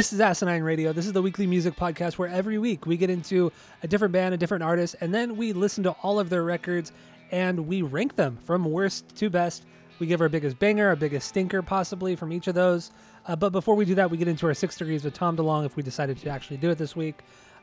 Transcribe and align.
This 0.00 0.14
is 0.14 0.20
Asinine 0.22 0.62
Radio. 0.62 0.94
This 0.94 1.04
is 1.04 1.12
the 1.12 1.20
weekly 1.20 1.46
music 1.46 1.76
podcast 1.76 2.14
where 2.14 2.30
every 2.30 2.56
week 2.56 2.86
we 2.86 2.96
get 2.96 3.10
into 3.10 3.52
a 3.82 3.86
different 3.86 4.12
band, 4.12 4.32
a 4.32 4.38
different 4.38 4.64
artist, 4.64 4.96
and 5.02 5.12
then 5.12 5.36
we 5.36 5.52
listen 5.52 5.84
to 5.84 5.90
all 6.02 6.18
of 6.18 6.30
their 6.30 6.42
records 6.42 6.90
and 7.30 7.68
we 7.68 7.82
rank 7.82 8.16
them 8.16 8.38
from 8.46 8.64
worst 8.64 9.14
to 9.16 9.28
best. 9.28 9.66
We 9.98 10.06
give 10.06 10.22
our 10.22 10.30
biggest 10.30 10.58
banger, 10.58 10.88
our 10.88 10.96
biggest 10.96 11.28
stinker, 11.28 11.60
possibly 11.60 12.16
from 12.16 12.32
each 12.32 12.46
of 12.46 12.54
those. 12.54 12.92
Uh, 13.26 13.36
but 13.36 13.50
before 13.50 13.74
we 13.74 13.84
do 13.84 13.94
that, 13.96 14.10
we 14.10 14.16
get 14.16 14.26
into 14.26 14.46
our 14.46 14.54
six 14.54 14.74
degrees 14.74 15.04
with 15.04 15.12
Tom 15.12 15.36
DeLonge 15.36 15.66
if 15.66 15.76
we 15.76 15.82
decided 15.82 16.16
to 16.16 16.30
actually 16.30 16.56
do 16.56 16.70
it 16.70 16.78
this 16.78 16.96
week. 16.96 17.16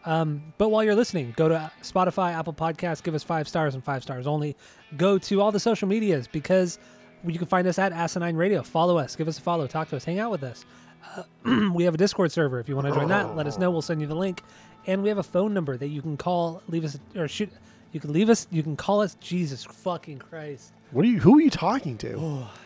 Um, 0.06 0.54
but 0.60 0.70
while 0.70 0.84
you're 0.84 0.94
listening, 0.94 1.34
go 1.36 1.50
to 1.50 1.72
Spotify, 1.82 2.36
Apple 2.36 2.54
Podcasts, 2.54 3.02
give 3.02 3.16
us 3.16 3.24
five 3.24 3.48
stars 3.48 3.74
and 3.74 3.84
five 3.84 4.04
stars 4.04 4.28
only. 4.28 4.56
Go 4.96 5.18
to 5.18 5.42
all 5.42 5.52
the 5.52 5.60
social 5.60 5.88
medias 5.88 6.28
because 6.28 6.78
you 7.26 7.40
can 7.40 7.48
find 7.48 7.68
us 7.68 7.80
at 7.80 7.94
Asinine 7.94 8.36
Radio. 8.36 8.62
Follow 8.62 9.00
us, 9.00 9.16
give 9.16 9.28
us 9.28 9.40
a 9.40 9.42
follow, 9.42 9.66
talk 9.66 9.90
to 9.90 9.96
us, 9.96 10.06
hang 10.06 10.20
out 10.20 10.30
with 10.30 10.44
us. 10.44 10.66
Uh, 11.16 11.72
we 11.74 11.84
have 11.84 11.94
a 11.94 11.98
Discord 11.98 12.32
server. 12.32 12.60
If 12.60 12.70
you 12.70 12.76
want 12.76 12.88
to 12.88 12.94
join 12.94 13.08
that, 13.10 13.36
let 13.36 13.48
us 13.48 13.58
know. 13.58 13.72
We'll 13.72 13.82
send 13.82 14.02
you 14.02 14.08
the 14.08 14.16
link. 14.16 14.44
And 14.86 15.04
we 15.04 15.10
have 15.10 15.18
a 15.18 15.24
phone 15.24 15.54
number 15.54 15.76
that 15.78 15.88
you 15.90 16.02
can 16.02 16.18
call, 16.18 16.62
leave 16.70 16.86
us, 16.86 16.98
or 17.16 17.28
shoot. 17.28 17.52
You 17.92 18.00
can 18.00 18.14
leave 18.14 18.30
us. 18.30 18.48
You 18.52 18.64
can 18.64 18.76
call 18.76 19.02
us. 19.02 19.16
Jesus 19.16 19.64
fucking 19.64 20.20
Christ! 20.20 20.72
What 20.92 21.04
are 21.06 21.08
you? 21.10 21.20
Who 21.20 21.38
are 21.38 21.42
you 21.42 21.50
talking 21.50 21.98
to? 22.00 22.46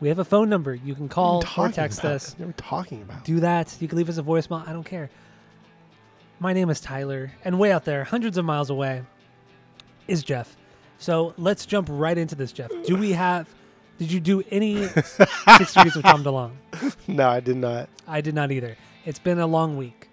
We 0.00 0.08
have 0.08 0.18
a 0.18 0.24
phone 0.24 0.48
number. 0.48 0.74
You 0.74 0.94
can 0.94 1.10
call 1.10 1.44
or 1.58 1.68
text 1.68 1.98
about? 1.98 2.12
us. 2.12 2.34
What 2.38 2.44
are 2.44 2.48
you 2.48 2.54
talking 2.56 3.02
about? 3.02 3.22
Do 3.22 3.40
that. 3.40 3.76
You 3.80 3.86
can 3.86 3.98
leave 3.98 4.08
us 4.08 4.16
a 4.16 4.22
voicemail. 4.22 4.66
I 4.66 4.72
don't 4.72 4.82
care. 4.82 5.10
My 6.38 6.54
name 6.54 6.70
is 6.70 6.80
Tyler, 6.80 7.32
and 7.44 7.58
way 7.58 7.70
out 7.70 7.84
there, 7.84 8.04
hundreds 8.04 8.38
of 8.38 8.46
miles 8.46 8.70
away, 8.70 9.02
is 10.08 10.22
Jeff. 10.22 10.56
So 10.96 11.34
let's 11.36 11.66
jump 11.66 11.88
right 11.90 12.16
into 12.16 12.34
this, 12.34 12.50
Jeff. 12.50 12.70
Do 12.86 12.96
we 12.96 13.12
have? 13.12 13.46
Did 14.00 14.10
you 14.10 14.18
do 14.20 14.42
any 14.50 14.86
six 14.86 15.74
degrees 15.74 15.94
of 15.94 16.02
Tom 16.04 16.24
DeLonge? 16.24 16.96
No, 17.06 17.28
I 17.28 17.40
did 17.40 17.58
not. 17.58 17.90
I 18.08 18.22
did 18.22 18.34
not 18.34 18.50
either. 18.50 18.78
It's 19.04 19.18
been 19.18 19.38
a 19.38 19.46
long 19.46 19.76
week. 19.76 20.08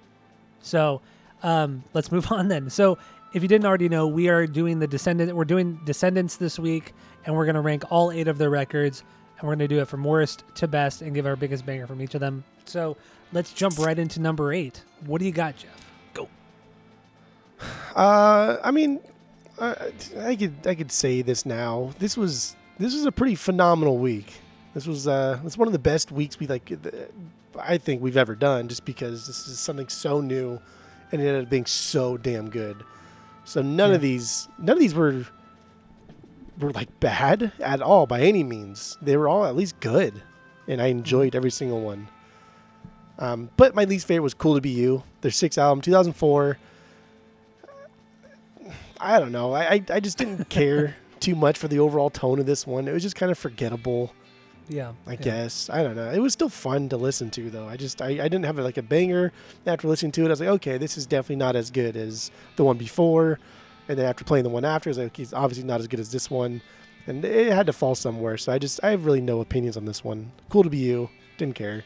So 0.61 0.99
um, 1.41 1.85
let's 1.93 2.11
move 2.11 2.29
on 2.33 2.49
then. 2.49 2.69
So 2.69 2.97
if 3.31 3.43
you 3.43 3.47
didn't 3.47 3.65
already 3.65 3.87
know, 3.87 4.05
we 4.05 4.27
are 4.27 4.45
doing 4.45 4.79
the 4.79 4.87
Descendent. 4.87 5.33
We're 5.33 5.45
doing 5.45 5.79
Descendents 5.85 6.35
this 6.35 6.59
week, 6.59 6.93
and 7.25 7.33
we're 7.33 7.45
going 7.45 7.55
to 7.55 7.61
rank 7.61 7.85
all 7.89 8.11
eight 8.11 8.27
of 8.27 8.37
their 8.37 8.49
records, 8.49 9.03
and 9.39 9.47
we're 9.47 9.55
going 9.55 9.69
to 9.69 9.73
do 9.73 9.79
it 9.79 9.87
from 9.87 10.03
worst 10.03 10.43
to 10.55 10.67
best 10.67 11.01
and 11.01 11.15
give 11.15 11.25
our 11.25 11.37
biggest 11.37 11.65
banger 11.65 11.87
from 11.87 12.01
each 12.01 12.13
of 12.13 12.19
them. 12.19 12.43
So 12.65 12.97
let's 13.31 13.53
jump 13.53 13.79
right 13.79 13.97
into 13.97 14.19
number 14.19 14.51
eight. 14.51 14.83
What 15.05 15.19
do 15.19 15.25
you 15.25 15.31
got, 15.31 15.55
Jeff? 15.55 15.91
Go. 16.13 16.27
Uh, 17.95 18.57
I 18.65 18.69
mean, 18.71 18.99
uh, 19.57 19.73
I 20.19 20.35
could 20.35 20.53
I 20.67 20.75
could 20.75 20.91
say 20.91 21.23
this 21.23 21.45
now. 21.47 21.93
This 21.97 22.15
was 22.15 22.55
this 22.79 22.93
was 22.93 23.05
a 23.05 23.11
pretty 23.11 23.35
phenomenal 23.35 23.97
week. 23.97 24.33
This 24.73 24.85
was 24.85 25.07
uh, 25.07 25.39
it's 25.43 25.57
one 25.57 25.67
of 25.67 25.71
the 25.71 25.79
best 25.79 26.11
weeks 26.11 26.39
we 26.39 26.47
like. 26.47 26.71
I 27.59 27.77
think 27.77 28.01
we've 28.01 28.17
ever 28.17 28.35
done, 28.35 28.67
just 28.67 28.85
because 28.85 29.25
this 29.25 29.47
is 29.47 29.59
something 29.59 29.89
so 29.89 30.21
new, 30.21 30.59
and 31.11 31.21
it 31.21 31.25
ended 31.27 31.45
up 31.45 31.49
being 31.49 31.65
so 31.65 32.17
damn 32.17 32.49
good. 32.49 32.83
So 33.43 33.61
none 33.61 33.93
of 33.93 34.01
these 34.01 34.47
none 34.59 34.75
of 34.75 34.79
these 34.79 34.93
were 34.93 35.25
were 36.59 36.71
like 36.71 36.99
bad 36.99 37.53
at 37.59 37.81
all 37.81 38.05
by 38.05 38.21
any 38.21 38.43
means. 38.43 38.97
They 39.01 39.17
were 39.17 39.27
all 39.27 39.45
at 39.45 39.55
least 39.55 39.79
good, 39.79 40.21
and 40.67 40.81
I 40.81 40.87
enjoyed 40.87 41.35
every 41.35 41.51
single 41.51 41.81
one. 41.81 42.09
Um, 43.19 43.49
but 43.57 43.73
my 43.73 43.85
least 43.85 44.05
favorite 44.05 44.23
was 44.23 44.35
"Cool 44.35 44.55
to 44.55 44.61
Be 44.61 44.69
You." 44.69 45.03
Their 45.21 45.31
sixth 45.31 45.57
album, 45.57 45.81
2004. 45.81 46.59
I 48.99 49.19
don't 49.19 49.31
know. 49.31 49.53
I 49.53 49.73
I, 49.73 49.83
I 49.93 49.99
just 49.99 50.19
didn't 50.19 50.49
care 50.49 50.95
too 51.21 51.35
much 51.35 51.57
for 51.57 51.67
the 51.67 51.79
overall 51.79 52.09
tone 52.09 52.39
of 52.39 52.45
this 52.45 52.65
one. 52.67 52.87
It 52.87 52.93
was 52.93 53.03
just 53.03 53.15
kind 53.15 53.31
of 53.31 53.37
forgettable, 53.37 54.13
Yeah. 54.67 54.93
I 55.05 55.11
yeah. 55.13 55.17
guess. 55.17 55.69
I 55.69 55.83
don't 55.83 55.95
know. 55.95 56.09
It 56.11 56.19
was 56.19 56.33
still 56.33 56.49
fun 56.49 56.89
to 56.89 56.97
listen 56.97 57.29
to 57.31 57.49
though. 57.49 57.67
I 57.67 57.77
just 57.77 58.01
I, 58.01 58.07
I 58.09 58.27
didn't 58.27 58.43
have 58.45 58.57
like 58.59 58.77
a 58.77 58.81
banger 58.81 59.31
after 59.65 59.87
listening 59.87 60.11
to 60.13 60.21
it. 60.23 60.27
I 60.27 60.29
was 60.29 60.39
like, 60.39 60.49
okay, 60.49 60.77
this 60.77 60.97
is 60.97 61.05
definitely 61.05 61.37
not 61.37 61.55
as 61.55 61.71
good 61.71 61.95
as 61.95 62.31
the 62.55 62.63
one 62.63 62.77
before. 62.77 63.39
And 63.89 63.97
then 63.97 64.05
after 64.05 64.23
playing 64.25 64.43
the 64.43 64.49
one 64.49 64.65
after, 64.65 64.89
I 64.89 64.91
was 64.91 64.97
like, 64.97 65.15
he's 65.15 65.33
obviously 65.33 65.63
not 65.65 65.79
as 65.79 65.87
good 65.87 65.99
as 66.01 66.11
this 66.11 66.29
one. 66.29 66.61
And 67.07 67.23
it 67.23 67.53
had 67.53 67.67
to 67.67 67.73
fall 67.73 67.95
somewhere. 67.95 68.37
So 68.37 68.51
I 68.51 68.59
just 68.59 68.81
I 68.83 68.91
have 68.91 69.05
really 69.05 69.21
no 69.21 69.39
opinions 69.39 69.77
on 69.77 69.85
this 69.85 70.03
one. 70.03 70.31
Cool 70.49 70.63
to 70.63 70.69
be 70.69 70.77
you. 70.79 71.09
Didn't 71.37 71.55
care. 71.55 71.85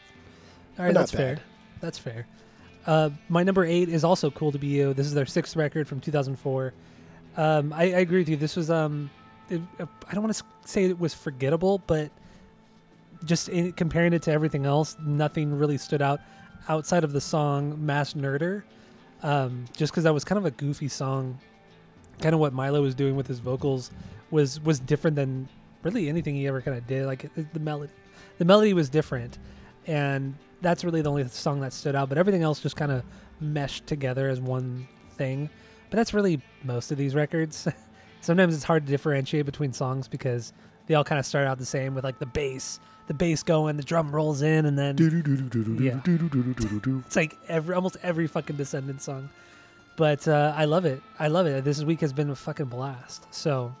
All 0.78 0.84
right, 0.86 0.94
that's 0.94 1.12
fair. 1.12 1.36
bad. 1.36 1.42
That's 1.80 1.98
fair. 1.98 2.26
Uh, 2.86 3.10
my 3.28 3.44
number 3.44 3.64
eight 3.64 3.88
is 3.88 4.02
also 4.02 4.30
"Cool 4.32 4.50
to 4.50 4.58
Be 4.58 4.66
You." 4.66 4.92
This 4.94 5.06
is 5.06 5.14
their 5.14 5.26
sixth 5.26 5.54
record 5.54 5.86
from 5.86 6.00
2004. 6.00 6.72
Um, 7.36 7.72
I, 7.72 7.82
I 7.82 7.86
agree 8.00 8.18
with 8.18 8.28
you. 8.28 8.36
This 8.36 8.56
was 8.56 8.70
um, 8.70 9.08
it, 9.52 9.60
uh, 9.80 9.86
I 10.08 10.14
don't 10.14 10.22
want 10.22 10.34
to 10.34 10.44
say 10.64 10.84
it 10.84 10.98
was 10.98 11.14
forgettable, 11.14 11.78
but 11.86 12.10
just 13.24 13.48
in, 13.48 13.72
comparing 13.72 14.12
it 14.12 14.22
to 14.22 14.32
everything 14.32 14.66
else, 14.66 14.96
nothing 15.00 15.56
really 15.56 15.78
stood 15.78 16.02
out 16.02 16.20
outside 16.68 17.04
of 17.04 17.12
the 17.12 17.20
song 17.20 17.84
"Mass 17.84 18.14
Nerder." 18.14 18.62
Um, 19.22 19.66
just 19.76 19.92
because 19.92 20.04
that 20.04 20.14
was 20.14 20.24
kind 20.24 20.38
of 20.38 20.46
a 20.46 20.50
goofy 20.50 20.88
song, 20.88 21.38
kind 22.20 22.34
of 22.34 22.40
what 22.40 22.52
Milo 22.52 22.82
was 22.82 22.94
doing 22.94 23.14
with 23.14 23.26
his 23.26 23.38
vocals 23.38 23.90
was 24.30 24.60
was 24.60 24.80
different 24.80 25.16
than 25.16 25.48
really 25.82 26.08
anything 26.08 26.34
he 26.34 26.46
ever 26.46 26.60
kind 26.60 26.76
of 26.76 26.86
did. 26.86 27.06
Like 27.06 27.30
the 27.34 27.60
melody, 27.60 27.92
the 28.38 28.44
melody 28.44 28.72
was 28.72 28.88
different, 28.88 29.38
and 29.86 30.34
that's 30.60 30.84
really 30.84 31.02
the 31.02 31.10
only 31.10 31.26
song 31.28 31.60
that 31.60 31.72
stood 31.72 31.94
out. 31.94 32.08
But 32.08 32.18
everything 32.18 32.42
else 32.42 32.60
just 32.60 32.76
kind 32.76 32.90
of 32.90 33.04
meshed 33.40 33.86
together 33.86 34.28
as 34.28 34.40
one 34.40 34.88
thing. 35.16 35.50
But 35.90 35.96
that's 35.96 36.14
really 36.14 36.40
most 36.64 36.90
of 36.90 36.98
these 36.98 37.14
records. 37.14 37.68
Sometimes 38.22 38.54
it's 38.54 38.64
hard 38.64 38.86
to 38.86 38.90
differentiate 38.90 39.44
between 39.44 39.72
songs 39.74 40.08
because 40.08 40.52
they 40.86 40.94
all 40.94 41.04
kind 41.04 41.18
of 41.18 41.26
start 41.26 41.46
out 41.46 41.58
the 41.58 41.66
same 41.66 41.94
with 41.94 42.04
like 42.04 42.18
the 42.18 42.26
bass, 42.26 42.80
the 43.08 43.14
bass 43.14 43.42
going, 43.42 43.76
the 43.76 43.82
drum 43.82 44.10
rolls 44.14 44.40
in, 44.42 44.64
and 44.64 44.78
then 44.78 44.96
Yeah. 44.96 46.00
it's 47.06 47.16
like 47.16 47.36
every 47.48 47.74
almost 47.74 47.96
every 48.02 48.26
fucking 48.26 48.56
Descendent 48.56 49.02
song. 49.02 49.28
But 49.96 50.26
uh, 50.26 50.54
I 50.56 50.64
love 50.64 50.84
it. 50.86 51.02
I 51.18 51.28
love 51.28 51.46
it. 51.46 51.64
This 51.64 51.82
week 51.84 52.00
has 52.00 52.12
been 52.14 52.30
a 52.30 52.34
fucking 52.34 52.66
blast. 52.66 53.26
So, 53.34 53.74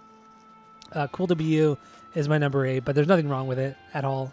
uh, 0.92 1.06
cool 1.08 1.26
to 1.28 1.34
be 1.34 1.44
you 1.44 1.78
is 2.14 2.28
my 2.28 2.36
number 2.36 2.66
eight, 2.66 2.80
but 2.80 2.94
there's 2.94 3.08
nothing 3.08 3.28
wrong 3.28 3.46
with 3.46 3.58
it 3.58 3.76
at 3.94 4.04
all. 4.04 4.32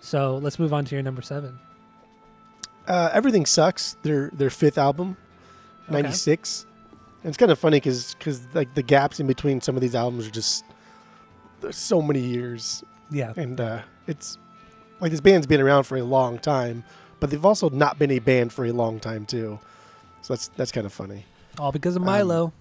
So 0.00 0.36
let's 0.36 0.58
move 0.58 0.74
on 0.74 0.84
to 0.84 0.94
your 0.94 1.02
number 1.02 1.22
seven. 1.22 1.58
Uh, 2.86 3.08
Everything 3.14 3.46
sucks. 3.46 3.96
Their 4.02 4.28
their 4.34 4.50
fifth 4.50 4.76
album, 4.76 5.16
Okay. 5.84 5.92
ninety 6.02 6.12
six. 6.12 6.66
And 7.24 7.30
it's 7.30 7.36
kind 7.38 7.50
of 7.50 7.58
funny 7.58 7.78
because 7.80 8.14
like 8.52 8.74
the 8.74 8.82
gaps 8.82 9.18
in 9.18 9.26
between 9.26 9.60
some 9.60 9.74
of 9.76 9.80
these 9.80 9.94
albums 9.94 10.26
are 10.26 10.30
just 10.30 10.64
there's 11.60 11.76
so 11.76 12.00
many 12.02 12.20
years, 12.20 12.84
Yeah, 13.10 13.32
and 13.36 13.58
uh, 13.60 13.80
it's 14.06 14.36
like 15.00 15.10
this 15.10 15.20
band's 15.22 15.46
been 15.46 15.60
around 15.62 15.84
for 15.84 15.96
a 15.96 16.02
long 16.04 16.38
time, 16.38 16.84
but 17.20 17.30
they've 17.30 17.44
also 17.44 17.70
not 17.70 17.98
been 17.98 18.10
a 18.10 18.18
band 18.18 18.52
for 18.52 18.66
a 18.66 18.72
long 18.72 19.00
time 19.00 19.24
too. 19.24 19.58
So 20.20 20.34
that's 20.34 20.48
that's 20.48 20.70
kind 20.72 20.84
of 20.86 20.92
funny. 20.92 21.24
all 21.58 21.72
because 21.72 21.96
of 21.96 22.02
Um, 22.02 22.06
Milo. 22.06 22.52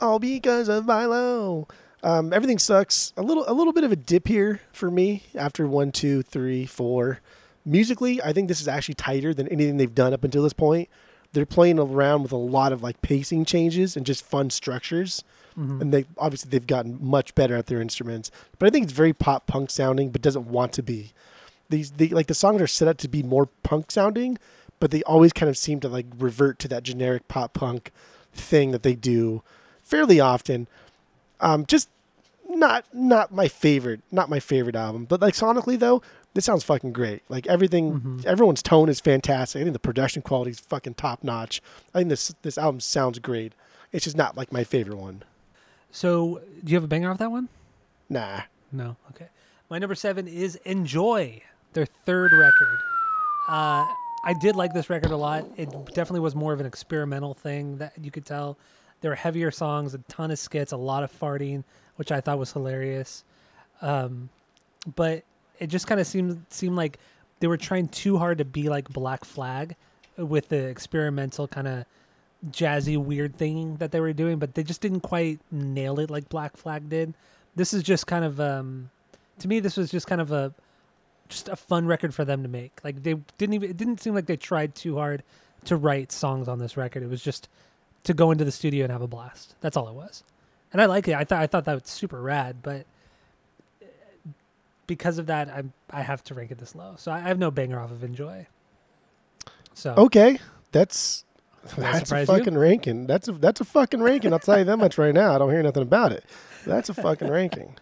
All 0.00 0.18
because 0.18 0.68
of 0.68 0.86
Milo. 0.86 1.68
Um, 2.02 2.32
everything 2.32 2.58
sucks. 2.58 3.12
A 3.16 3.22
little, 3.22 3.44
a 3.48 3.54
little 3.54 3.72
bit 3.72 3.84
of 3.84 3.90
a 3.92 3.96
dip 3.96 4.28
here 4.28 4.60
for 4.72 4.90
me 4.90 5.22
after 5.34 5.66
one, 5.66 5.90
two, 5.92 6.22
three, 6.22 6.66
four. 6.66 7.20
Musically, 7.64 8.20
I 8.20 8.32
think 8.34 8.48
this 8.48 8.60
is 8.60 8.68
actually 8.68 8.96
tighter 8.96 9.32
than 9.32 9.48
anything 9.48 9.78
they've 9.78 9.94
done 9.94 10.12
up 10.12 10.22
until 10.24 10.42
this 10.42 10.52
point. 10.52 10.90
They're 11.34 11.44
playing 11.46 11.78
around 11.78 12.22
with 12.22 12.32
a 12.32 12.36
lot 12.36 12.72
of 12.72 12.82
like 12.82 13.02
pacing 13.02 13.44
changes 13.44 13.96
and 13.96 14.06
just 14.06 14.24
fun 14.24 14.50
structures, 14.50 15.22
Mhm. 15.58 15.80
and 15.82 15.92
they 15.92 16.06
obviously 16.16 16.48
they've 16.50 16.66
gotten 16.66 16.98
much 17.00 17.34
better 17.34 17.54
at 17.56 17.66
their 17.66 17.80
instruments. 17.80 18.30
But 18.58 18.66
I 18.66 18.70
think 18.70 18.84
it's 18.84 18.92
very 18.92 19.12
pop 19.12 19.46
punk 19.46 19.70
sounding, 19.70 20.10
but 20.10 20.22
doesn't 20.22 20.46
want 20.48 20.72
to 20.74 20.82
be. 20.82 21.12
These, 21.68 21.92
the 21.92 22.08
like 22.08 22.26
the 22.28 22.34
songs 22.34 22.60
are 22.62 22.66
set 22.66 22.88
up 22.88 22.96
to 22.98 23.08
be 23.08 23.22
more 23.22 23.46
punk 23.62 23.90
sounding, 23.90 24.38
but 24.80 24.90
they 24.90 25.02
always 25.04 25.32
kind 25.32 25.48
of 25.50 25.56
seem 25.56 25.80
to 25.80 25.88
like 25.88 26.06
revert 26.18 26.58
to 26.60 26.68
that 26.68 26.82
generic 26.82 27.26
pop 27.28 27.52
punk 27.54 27.90
thing 28.32 28.70
that 28.72 28.82
they 28.82 28.94
do 28.94 29.42
fairly 29.82 30.20
often. 30.20 30.66
Um, 31.40 31.66
just 31.66 31.88
not 32.48 32.84
not 32.92 33.32
my 33.32 33.48
favorite, 33.48 34.00
not 34.12 34.28
my 34.28 34.40
favorite 34.40 34.76
album. 34.76 35.04
But 35.06 35.20
like 35.20 35.34
sonically 35.34 35.78
though, 35.78 36.02
this 36.34 36.44
sounds 36.44 36.62
fucking 36.64 36.92
great. 36.92 37.22
Like 37.28 37.46
everything, 37.46 38.00
Mhm. 38.00 38.24
everyone's 38.26 38.62
tone 38.62 38.88
is 38.88 39.00
fantastic. 39.00 39.60
I 39.60 39.62
think 39.64 39.72
the 39.72 39.78
production 39.78 40.20
quality 40.22 40.50
is 40.50 40.60
fucking 40.60 40.94
top 40.94 41.22
notch. 41.24 41.62
I 41.94 41.98
think 41.98 42.10
this 42.10 42.34
this 42.42 42.58
album 42.58 42.80
sounds 42.80 43.18
great. 43.18 43.54
It's 43.92 44.04
just 44.04 44.16
not 44.16 44.36
like 44.36 44.52
my 44.52 44.64
favorite 44.64 44.96
one. 44.98 45.22
So, 45.90 46.40
do 46.64 46.70
you 46.72 46.76
have 46.76 46.84
a 46.84 46.88
banger 46.88 47.10
off 47.10 47.18
that 47.18 47.30
one? 47.30 47.48
Nah. 48.10 48.42
No. 48.72 48.96
Okay. 49.10 49.28
My 49.70 49.78
number 49.78 49.94
seven 49.94 50.26
is 50.26 50.56
"Enjoy" 50.64 51.40
their 51.72 51.86
third 51.86 52.32
record. 52.32 52.78
Uh, 53.48 53.86
I 54.24 54.34
did 54.40 54.56
like 54.56 54.72
this 54.74 54.90
record 54.90 55.10
a 55.12 55.16
lot. 55.16 55.44
It 55.56 55.70
definitely 55.94 56.20
was 56.20 56.34
more 56.34 56.52
of 56.52 56.60
an 56.60 56.66
experimental 56.66 57.34
thing 57.34 57.78
that 57.78 57.92
you 58.00 58.10
could 58.10 58.24
tell. 58.26 58.56
There 59.02 59.10
were 59.10 59.14
heavier 59.16 59.50
songs, 59.50 59.94
a 59.94 59.98
ton 60.08 60.30
of 60.30 60.38
skits, 60.38 60.72
a 60.72 60.76
lot 60.76 61.02
of 61.04 61.12
farting, 61.12 61.62
which 61.96 62.10
I 62.10 62.20
thought 62.20 62.38
was 62.38 62.52
hilarious. 62.52 63.22
Um, 63.82 64.30
but 64.96 65.24
it 65.64 65.70
just 65.70 65.86
kind 65.86 65.98
of 66.00 66.06
seemed 66.06 66.44
seemed 66.50 66.76
like 66.76 66.98
they 67.40 67.46
were 67.46 67.56
trying 67.56 67.88
too 67.88 68.18
hard 68.18 68.38
to 68.38 68.44
be 68.44 68.68
like 68.68 68.88
Black 68.90 69.24
Flag 69.24 69.76
with 70.16 70.50
the 70.50 70.66
experimental 70.66 71.48
kind 71.48 71.66
of 71.66 71.86
jazzy 72.50 72.98
weird 72.98 73.36
thing 73.36 73.76
that 73.76 73.90
they 73.90 73.98
were 73.98 74.12
doing, 74.12 74.38
but 74.38 74.54
they 74.54 74.62
just 74.62 74.82
didn't 74.82 75.00
quite 75.00 75.40
nail 75.50 75.98
it 75.98 76.10
like 76.10 76.28
Black 76.28 76.56
Flag 76.56 76.90
did. 76.90 77.14
This 77.56 77.72
is 77.72 77.82
just 77.82 78.06
kind 78.06 78.24
of 78.24 78.38
um, 78.38 78.90
to 79.38 79.48
me 79.48 79.58
this 79.58 79.76
was 79.78 79.90
just 79.90 80.06
kind 80.06 80.20
of 80.20 80.30
a 80.30 80.52
just 81.30 81.48
a 81.48 81.56
fun 81.56 81.86
record 81.86 82.14
for 82.14 82.26
them 82.26 82.42
to 82.42 82.48
make. 82.48 82.78
Like 82.84 83.02
they 83.02 83.14
didn't 83.38 83.54
even 83.54 83.70
it 83.70 83.76
didn't 83.78 84.00
seem 84.00 84.14
like 84.14 84.26
they 84.26 84.36
tried 84.36 84.74
too 84.74 84.96
hard 84.96 85.22
to 85.64 85.76
write 85.76 86.12
songs 86.12 86.46
on 86.46 86.58
this 86.58 86.76
record. 86.76 87.02
It 87.02 87.08
was 87.08 87.22
just 87.22 87.48
to 88.02 88.12
go 88.12 88.30
into 88.30 88.44
the 88.44 88.52
studio 88.52 88.84
and 88.84 88.92
have 88.92 89.00
a 89.00 89.08
blast. 89.08 89.54
That's 89.62 89.78
all 89.78 89.88
it 89.88 89.94
was. 89.94 90.24
And 90.72 90.82
I 90.82 90.84
like 90.84 91.08
it. 91.08 91.14
I 91.14 91.24
thought 91.24 91.40
I 91.40 91.46
thought 91.46 91.64
that 91.64 91.74
was 91.74 91.86
super 91.86 92.20
rad, 92.20 92.56
but 92.62 92.84
because 94.86 95.18
of 95.18 95.26
that, 95.26 95.48
I 95.48 95.62
I 95.90 96.02
have 96.02 96.22
to 96.24 96.34
rank 96.34 96.50
it 96.50 96.58
this 96.58 96.74
low. 96.74 96.94
So 96.98 97.10
I 97.12 97.20
have 97.20 97.38
no 97.38 97.50
banger 97.50 97.78
off 97.78 97.90
of 97.90 98.02
Enjoy. 98.04 98.46
So 99.74 99.94
Okay, 99.96 100.38
that's 100.72 101.24
that's 101.76 102.02
a 102.02 102.06
surprise 102.06 102.28
you? 102.28 102.34
fucking 102.36 102.58
ranking. 102.58 103.06
That's 103.06 103.28
a 103.28 103.32
that's 103.32 103.60
a 103.60 103.64
fucking 103.64 104.02
ranking. 104.02 104.32
I'll 104.32 104.38
tell 104.38 104.58
you 104.58 104.64
that 104.64 104.76
much 104.76 104.98
right 104.98 105.14
now. 105.14 105.34
I 105.34 105.38
don't 105.38 105.50
hear 105.50 105.62
nothing 105.62 105.82
about 105.82 106.12
it. 106.12 106.24
That's 106.66 106.88
a 106.88 106.94
fucking 106.94 107.28
ranking. 107.30 107.76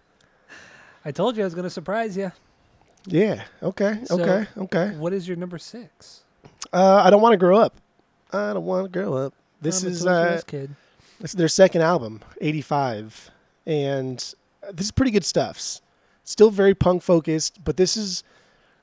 I 1.05 1.11
told 1.11 1.35
you 1.37 1.43
I 1.43 1.45
was 1.45 1.53
going 1.53 1.63
to 1.65 1.69
surprise 1.69 2.15
you. 2.15 2.31
Yeah. 3.05 3.43
Okay. 3.61 3.99
So- 4.05 4.19
okay. 4.21 4.47
Okay. 4.57 4.95
What 4.95 5.11
is 5.13 5.27
your 5.27 5.35
number 5.37 5.57
six? 5.57 6.23
Uh, 6.71 7.01
I 7.03 7.09
don't 7.09 7.21
want 7.21 7.33
to 7.33 7.37
grow 7.37 7.57
up. 7.57 7.75
I 8.31 8.53
don't 8.53 8.65
want 8.65 8.91
to 8.91 8.99
grow 8.99 9.13
up. 9.13 9.33
This 9.61 9.83
I'm 9.83 9.89
is 9.89 10.05
uh, 10.07 10.11
Us 10.11 10.43
kid. 10.43 10.73
this 11.19 11.31
is 11.31 11.35
their 11.35 11.47
second 11.47 11.81
album, 11.81 12.21
'85, 12.41 13.29
and 13.65 14.17
this 14.73 14.85
is 14.87 14.91
pretty 14.91 15.11
good 15.11 15.23
stuff. 15.25 15.79
Still 16.23 16.49
very 16.49 16.73
punk 16.73 17.03
focused, 17.03 17.63
but 17.63 17.77
this 17.77 17.97
is 17.97 18.23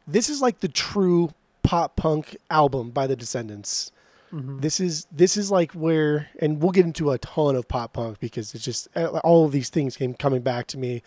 this 0.06 0.28
is 0.28 0.40
like 0.42 0.60
the 0.60 0.68
true 0.68 1.30
pop 1.62 1.96
punk 1.96 2.36
album 2.50 2.90
by 2.90 3.06
the 3.06 3.16
Descendents. 3.16 3.92
Mhm. 4.32 4.60
This 4.60 4.78
is 4.80 5.06
this 5.10 5.36
is 5.36 5.50
like 5.50 5.72
where, 5.72 6.28
and 6.38 6.62
we'll 6.62 6.70
get 6.72 6.84
into 6.84 7.10
a 7.10 7.18
ton 7.18 7.56
of 7.56 7.66
pop 7.68 7.94
punk 7.94 8.20
because 8.20 8.54
it's 8.54 8.64
just 8.64 8.88
uh, 8.96 9.18
all 9.24 9.44
of 9.44 9.52
these 9.52 9.68
things 9.70 9.96
came 9.96 10.14
coming 10.14 10.42
back 10.42 10.66
to 10.68 10.78
me. 10.78 11.02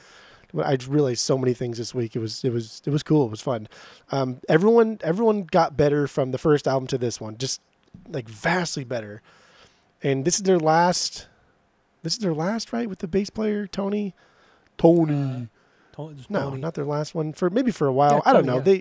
I 0.56 0.78
realized 0.88 1.22
so 1.22 1.38
many 1.38 1.54
things 1.54 1.78
this 1.80 1.96
week. 1.96 2.16
It 2.16 2.20
was 2.20 2.44
it 2.44 2.52
was 2.52 2.82
it 2.86 2.90
was 2.92 3.02
cool. 3.04 3.26
It 3.26 3.32
was 3.32 3.42
fun. 3.42 3.68
Um, 4.12 4.40
everyone 4.50 5.00
everyone 5.04 5.44
got 5.44 5.78
better 5.78 6.08
from 6.08 6.32
the 6.32 6.38
first 6.38 6.68
album 6.68 6.88
to 6.88 6.98
this 6.98 7.20
one, 7.22 7.38
just 7.38 7.62
like 8.08 8.28
vastly 8.28 8.84
better. 8.84 9.22
And 10.04 10.26
this 10.26 10.36
is 10.36 10.44
their 10.44 10.60
last. 10.60 11.28
This 12.04 12.14
is 12.14 12.20
their 12.20 12.34
last, 12.34 12.74
right, 12.74 12.90
with 12.90 13.00
the 13.00 13.08
bass 13.08 13.30
player 13.30 13.66
Tony. 13.66 14.14
Tony. 14.78 15.48
To- 15.94 16.14
just 16.14 16.30
no, 16.30 16.52
not 16.52 16.74
their 16.74 16.86
last 16.86 17.14
one 17.16 17.34
for 17.34 17.50
maybe 17.50 17.72
for 17.72 17.88
a 17.88 17.94
while. 17.94 18.16
Yeah, 18.16 18.22
I 18.26 18.34
don't 18.34 18.46
Tony, 18.46 18.48
know. 18.48 18.72
yeah. 18.72 18.80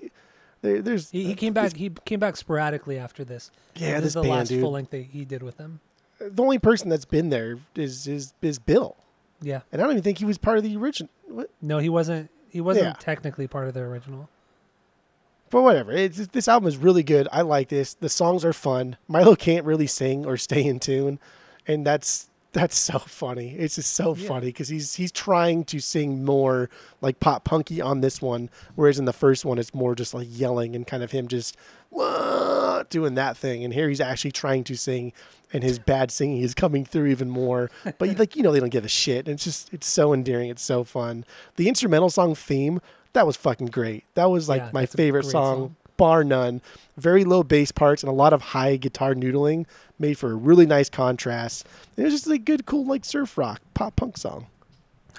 They, 0.62 0.72
they, 0.74 0.80
there's 0.80 1.10
He, 1.10 1.24
he 1.24 1.34
came 1.34 1.52
uh, 1.52 1.62
back. 1.62 1.76
He 1.76 1.90
came 2.04 2.20
back 2.20 2.36
sporadically 2.36 2.98
after 2.98 3.24
this. 3.24 3.50
Yeah, 3.76 3.94
this, 3.94 4.00
this 4.00 4.06
is 4.06 4.14
the 4.14 4.20
band, 4.22 4.30
last 4.32 4.48
dude. 4.48 4.60
full 4.60 4.70
length 4.72 4.90
that 4.90 5.04
he 5.06 5.24
did 5.24 5.42
with 5.42 5.56
them. 5.56 5.80
Uh, 6.20 6.26
the 6.30 6.42
only 6.42 6.58
person 6.58 6.88
that's 6.88 7.04
been 7.04 7.30
there 7.30 7.58
is 7.74 8.06
is 8.06 8.32
is 8.42 8.58
Bill, 8.58 8.96
Yeah. 9.40 9.60
and 9.72 9.80
I 9.80 9.84
don't 9.84 9.92
even 9.92 10.02
think 10.02 10.18
he 10.18 10.24
was 10.24 10.38
part 10.38 10.58
of 10.58 10.64
the 10.64 10.76
original. 10.76 11.10
What? 11.28 11.50
No, 11.60 11.78
he 11.78 11.88
wasn't. 11.88 12.30
He 12.48 12.60
wasn't 12.60 12.86
Yeah. 12.86 12.92
technically 12.98 13.46
part 13.46 13.66
of 13.68 13.74
the 13.74 13.80
original. 13.80 14.28
But 15.50 15.62
whatever. 15.62 15.92
It's, 15.92 16.28
this 16.28 16.48
album 16.48 16.66
is 16.68 16.78
really 16.78 17.02
good. 17.02 17.28
I 17.30 17.42
like 17.42 17.68
this. 17.68 17.92
The 17.94 18.08
songs 18.08 18.42
are 18.44 18.54
fun. 18.54 18.96
Milo 19.06 19.34
can't 19.36 19.66
really 19.66 19.86
sing 19.86 20.24
or 20.24 20.36
stay 20.38 20.64
in 20.64 20.80
tune, 20.80 21.18
and 21.66 21.84
that's 21.86 22.30
that's 22.52 22.78
so 22.78 22.98
funny. 22.98 23.54
It's 23.56 23.76
just 23.76 23.92
so 23.94 24.14
Yeah. 24.14 24.28
funny 24.28 24.46
because 24.46 24.68
he's 24.68 24.94
he's 24.94 25.12
trying 25.12 25.64
to 25.64 25.80
sing 25.80 26.24
more 26.24 26.68
like 27.00 27.18
pop 27.20 27.44
punky 27.44 27.80
on 27.80 28.00
this 28.00 28.20
one, 28.20 28.50
whereas 28.74 28.98
in 28.98 29.04
the 29.06 29.12
first 29.12 29.44
one 29.44 29.58
it's 29.58 29.72
more 29.74 29.94
just 29.94 30.12
like 30.14 30.28
yelling 30.30 30.74
and 30.76 30.86
kind 30.86 31.02
of 31.02 31.12
him 31.12 31.28
just 31.28 31.56
"Wah," 31.90 32.82
doing 32.90 33.14
that 33.14 33.36
thing. 33.36 33.64
And 33.64 33.72
here 33.72 33.88
he's 33.88 34.00
actually 34.00 34.32
trying 34.32 34.64
to 34.64 34.76
sing, 34.76 35.12
and 35.52 35.62
his 35.62 35.78
bad 35.78 36.10
singing 36.10 36.42
is 36.42 36.54
coming 36.54 36.84
through 36.84 37.06
even 37.06 37.30
more. 37.30 37.70
But 37.98 38.00
like 38.18 38.36
you 38.36 38.42
know 38.42 38.52
they 38.52 38.60
don't 38.60 38.68
give 38.70 38.84
a 38.84 38.88
shit. 38.88 39.26
And 39.28 39.34
it's 39.34 39.44
just 39.44 39.72
it's 39.72 39.86
so 39.86 40.12
endearing. 40.12 40.50
It's 40.50 40.62
so 40.62 40.84
fun. 40.84 41.24
The 41.56 41.68
instrumental 41.68 42.10
song 42.10 42.34
theme 42.34 42.80
that 43.14 43.26
was 43.26 43.36
fucking 43.36 43.66
great. 43.68 44.04
That 44.14 44.30
was 44.30 44.48
like 44.48 44.62
Yeah, 44.62 44.70
my 44.72 44.86
favorite 44.86 45.24
song, 45.26 45.56
song. 45.58 45.76
Bar 45.96 46.24
none. 46.24 46.60
Very 46.96 47.24
low 47.24 47.42
bass 47.42 47.72
parts 47.72 48.02
and 48.02 48.10
a 48.10 48.14
lot 48.14 48.32
of 48.32 48.42
high 48.42 48.76
guitar 48.76 49.14
noodling 49.14 49.66
made 49.98 50.18
for 50.18 50.30
a 50.30 50.34
really 50.34 50.66
nice 50.66 50.88
contrast. 50.88 51.66
It 51.96 52.02
was 52.02 52.12
just 52.12 52.26
a 52.26 52.38
good, 52.38 52.66
cool 52.66 52.84
like 52.86 53.04
surf 53.04 53.36
rock 53.38 53.60
pop 53.74 53.96
punk 53.96 54.16
song. 54.16 54.46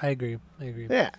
I 0.02 0.10
agree. 0.10 0.38
I 0.60 0.66
agree. 0.66 0.88
Yeah. 0.90 1.12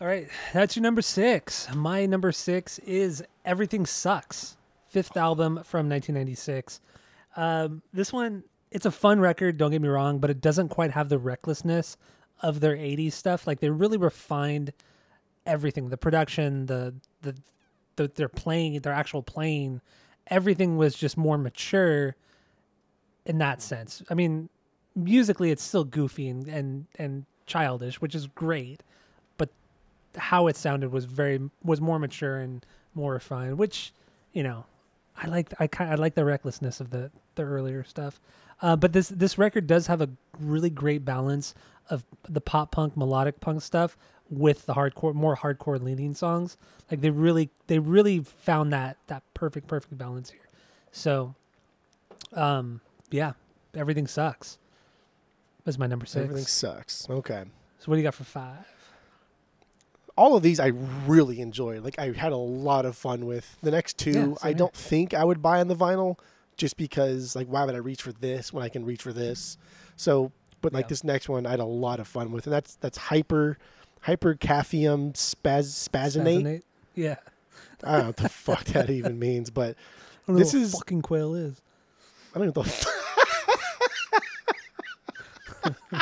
All 0.00 0.08
right, 0.08 0.28
that's 0.52 0.74
your 0.74 0.82
number 0.82 1.00
six. 1.00 1.72
My 1.72 2.06
number 2.06 2.32
six 2.32 2.80
is 2.80 3.22
"Everything 3.44 3.86
Sucks," 3.86 4.56
fifth 4.88 5.16
album 5.16 5.62
from 5.62 5.88
1996. 5.88 6.80
Um, 7.36 7.82
this 7.92 8.12
one, 8.12 8.42
it's 8.72 8.84
a 8.84 8.90
fun 8.90 9.20
record. 9.20 9.58
Don't 9.58 9.70
get 9.70 9.80
me 9.80 9.88
wrong, 9.88 10.18
but 10.18 10.28
it 10.28 10.40
doesn't 10.40 10.70
quite 10.70 10.90
have 10.90 11.08
the 11.08 11.18
recklessness 11.18 11.96
of 12.40 12.58
their 12.58 12.76
80s 12.76 13.12
stuff. 13.12 13.46
Like 13.46 13.60
they 13.60 13.70
really 13.70 13.96
refined 13.96 14.72
everything, 15.46 15.88
the 15.88 15.96
production, 15.96 16.66
the 16.66 16.94
the, 17.22 17.36
the 17.96 18.08
their 18.08 18.28
playing, 18.28 18.80
their 18.80 18.92
actual 18.92 19.22
playing. 19.22 19.80
Everything 20.28 20.76
was 20.76 20.94
just 20.94 21.16
more 21.16 21.36
mature 21.36 22.16
in 23.26 23.38
that 23.38 23.60
sense. 23.60 24.02
I 24.08 24.14
mean, 24.14 24.48
musically, 24.94 25.50
it's 25.50 25.62
still 25.62 25.84
goofy 25.84 26.28
and 26.28 26.48
and, 26.48 26.86
and 26.98 27.26
childish, 27.46 28.00
which 28.00 28.14
is 28.14 28.26
great 28.28 28.82
but 29.42 29.50
how 30.16 30.46
it 30.46 30.56
sounded 30.56 30.92
was 30.92 31.04
very 31.04 31.40
was 31.64 31.80
more 31.80 31.98
mature 31.98 32.38
and 32.38 32.64
more 32.94 33.14
refined 33.14 33.58
which 33.58 33.92
you 34.32 34.42
know 34.42 34.64
i 35.16 35.26
like 35.26 35.52
i 35.58 35.66
kind 35.66 35.90
i 35.90 35.94
like 35.94 36.14
the 36.14 36.24
recklessness 36.24 36.80
of 36.80 36.90
the 36.90 37.10
the 37.34 37.42
earlier 37.42 37.82
stuff 37.84 38.20
uh, 38.60 38.76
but 38.76 38.92
this 38.92 39.08
this 39.08 39.38
record 39.38 39.66
does 39.66 39.88
have 39.88 40.00
a 40.00 40.08
really 40.38 40.70
great 40.70 41.04
balance 41.04 41.54
of 41.90 42.04
the 42.28 42.40
pop 42.40 42.70
punk 42.70 42.96
melodic 42.96 43.40
punk 43.40 43.62
stuff 43.62 43.96
with 44.30 44.64
the 44.66 44.74
hardcore 44.74 45.14
more 45.14 45.36
hardcore 45.36 45.80
leaning 45.82 46.14
songs 46.14 46.56
like 46.90 47.00
they 47.00 47.10
really 47.10 47.50
they 47.66 47.78
really 47.78 48.20
found 48.20 48.72
that 48.72 48.96
that 49.08 49.22
perfect 49.34 49.66
perfect 49.66 49.96
balance 49.98 50.30
here 50.30 50.48
so 50.90 51.34
um 52.34 52.80
yeah 53.10 53.32
everything 53.74 54.06
sucks 54.06 54.58
that's 55.64 55.78
my 55.78 55.86
number 55.86 56.06
six 56.06 56.24
Everything 56.24 56.44
sucks. 56.46 57.08
Okay. 57.08 57.44
so 57.78 57.84
what 57.86 57.94
do 57.96 58.00
you 58.00 58.04
got 58.04 58.14
for 58.14 58.24
five 58.24 58.64
All 60.16 60.36
of 60.36 60.42
these 60.42 60.58
I 60.60 60.68
really 61.06 61.40
enjoyed. 61.40 61.84
Like 61.84 61.98
I 61.98 62.12
had 62.12 62.32
a 62.32 62.36
lot 62.36 62.84
of 62.84 62.96
fun 62.96 63.26
with. 63.26 63.56
The 63.62 63.70
next 63.70 63.96
two 63.96 64.10
Yeah, 64.10 64.34
I 64.42 64.48
here. 64.48 64.56
don't 64.56 64.74
think 64.74 65.14
I 65.14 65.24
would 65.24 65.40
buy 65.40 65.60
on 65.60 65.68
the 65.68 65.76
vinyl 65.76 66.18
just 66.56 66.76
because 66.76 67.34
like 67.36 67.46
why 67.46 67.64
would 67.64 67.74
I 67.74 67.78
reach 67.78 68.02
for 68.02 68.12
this 68.12 68.52
when 68.52 68.62
I 68.64 68.68
can 68.68 68.84
reach 68.84 69.02
for 69.02 69.12
this? 69.12 69.56
So 69.96 70.32
but 70.62 70.72
like 70.72 70.84
Yeah. 70.84 70.88
this 70.88 71.04
next 71.04 71.28
one 71.28 71.44
I 71.46 71.50
had 71.50 71.60
a 71.60 71.64
lot 71.64 72.00
of 72.00 72.08
fun 72.08 72.32
with 72.32 72.46
and 72.46 72.52
that's 72.54 72.76
that's 72.76 72.96
hyper 72.96 73.58
hyper 74.02 74.34
caffeum 74.34 75.12
spaz 75.12 75.88
spazinate. 75.88 76.06
Assassinate? 76.38 76.64
Yeah. 76.94 77.16
I 77.84 77.90
don't 77.92 78.00
know 78.00 78.06
what 78.06 78.16
the 78.16 78.28
fuck 78.30 78.64
that 78.66 78.88
even 78.90 79.18
means, 79.18 79.50
but 79.50 79.76
I 80.26 80.26
don't 80.28 80.36
know 80.36 80.42
This 80.44 80.54
what 80.54 80.62
is- 80.62 80.72
fucking 80.72 81.02
quail 81.02 81.34
is. 81.34 81.60
I 82.34 82.38
don't 82.38 82.46
know 82.56 82.62
what 82.62 82.66
the 82.66 82.92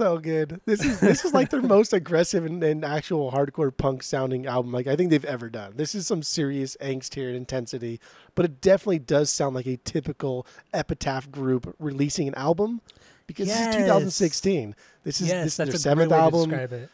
So 0.00 0.16
good. 0.16 0.62
This 0.64 0.82
is 0.82 0.98
this 0.98 1.26
is 1.26 1.34
like 1.34 1.50
their 1.50 1.60
most 1.76 1.92
aggressive 1.92 2.46
and, 2.46 2.64
and 2.64 2.82
actual 2.86 3.32
hardcore 3.32 3.76
punk 3.76 4.02
sounding 4.02 4.46
album 4.46 4.72
like 4.72 4.86
I 4.86 4.96
think 4.96 5.10
they've 5.10 5.22
ever 5.26 5.50
done. 5.50 5.74
This 5.76 5.94
is 5.94 6.06
some 6.06 6.22
serious 6.22 6.74
angst 6.80 7.16
here 7.16 7.28
and 7.28 7.36
intensity, 7.36 8.00
but 8.34 8.46
it 8.46 8.62
definitely 8.62 9.00
does 9.00 9.28
sound 9.28 9.54
like 9.54 9.66
a 9.66 9.76
typical 9.76 10.46
epitaph 10.72 11.30
group 11.30 11.76
releasing 11.78 12.26
an 12.28 12.34
album 12.36 12.80
because 13.26 13.48
this 13.48 13.60
is 13.60 13.76
2016. 13.76 14.74
This 15.04 15.20
is 15.20 15.28
yes, 15.28 15.44
this 15.44 15.60
is 15.60 15.68
their 15.68 15.78
seventh 15.78 16.12
album. 16.12 16.88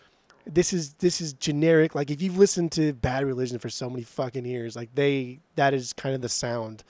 this 0.45 0.73
is 0.73 0.95
this 0.95 1.21
is 1.21 1.33
generic. 1.33 1.95
Like 1.95 2.11
if 2.11 2.21
you've 2.21 2.39
listened 2.39 2.73
to 2.73 2.93
Bad 2.93 3.25
Religion 3.25 3.61
for 3.61 3.71
so 3.71 3.89
many 3.89 4.03
fucking 4.03 4.45
years, 4.45 4.75
like 4.75 4.93
they 4.97 5.39
that 5.55 5.75
is 5.75 5.93
kind 5.93 6.17
of 6.17 6.23
the 6.23 6.29
sound. 6.29 6.83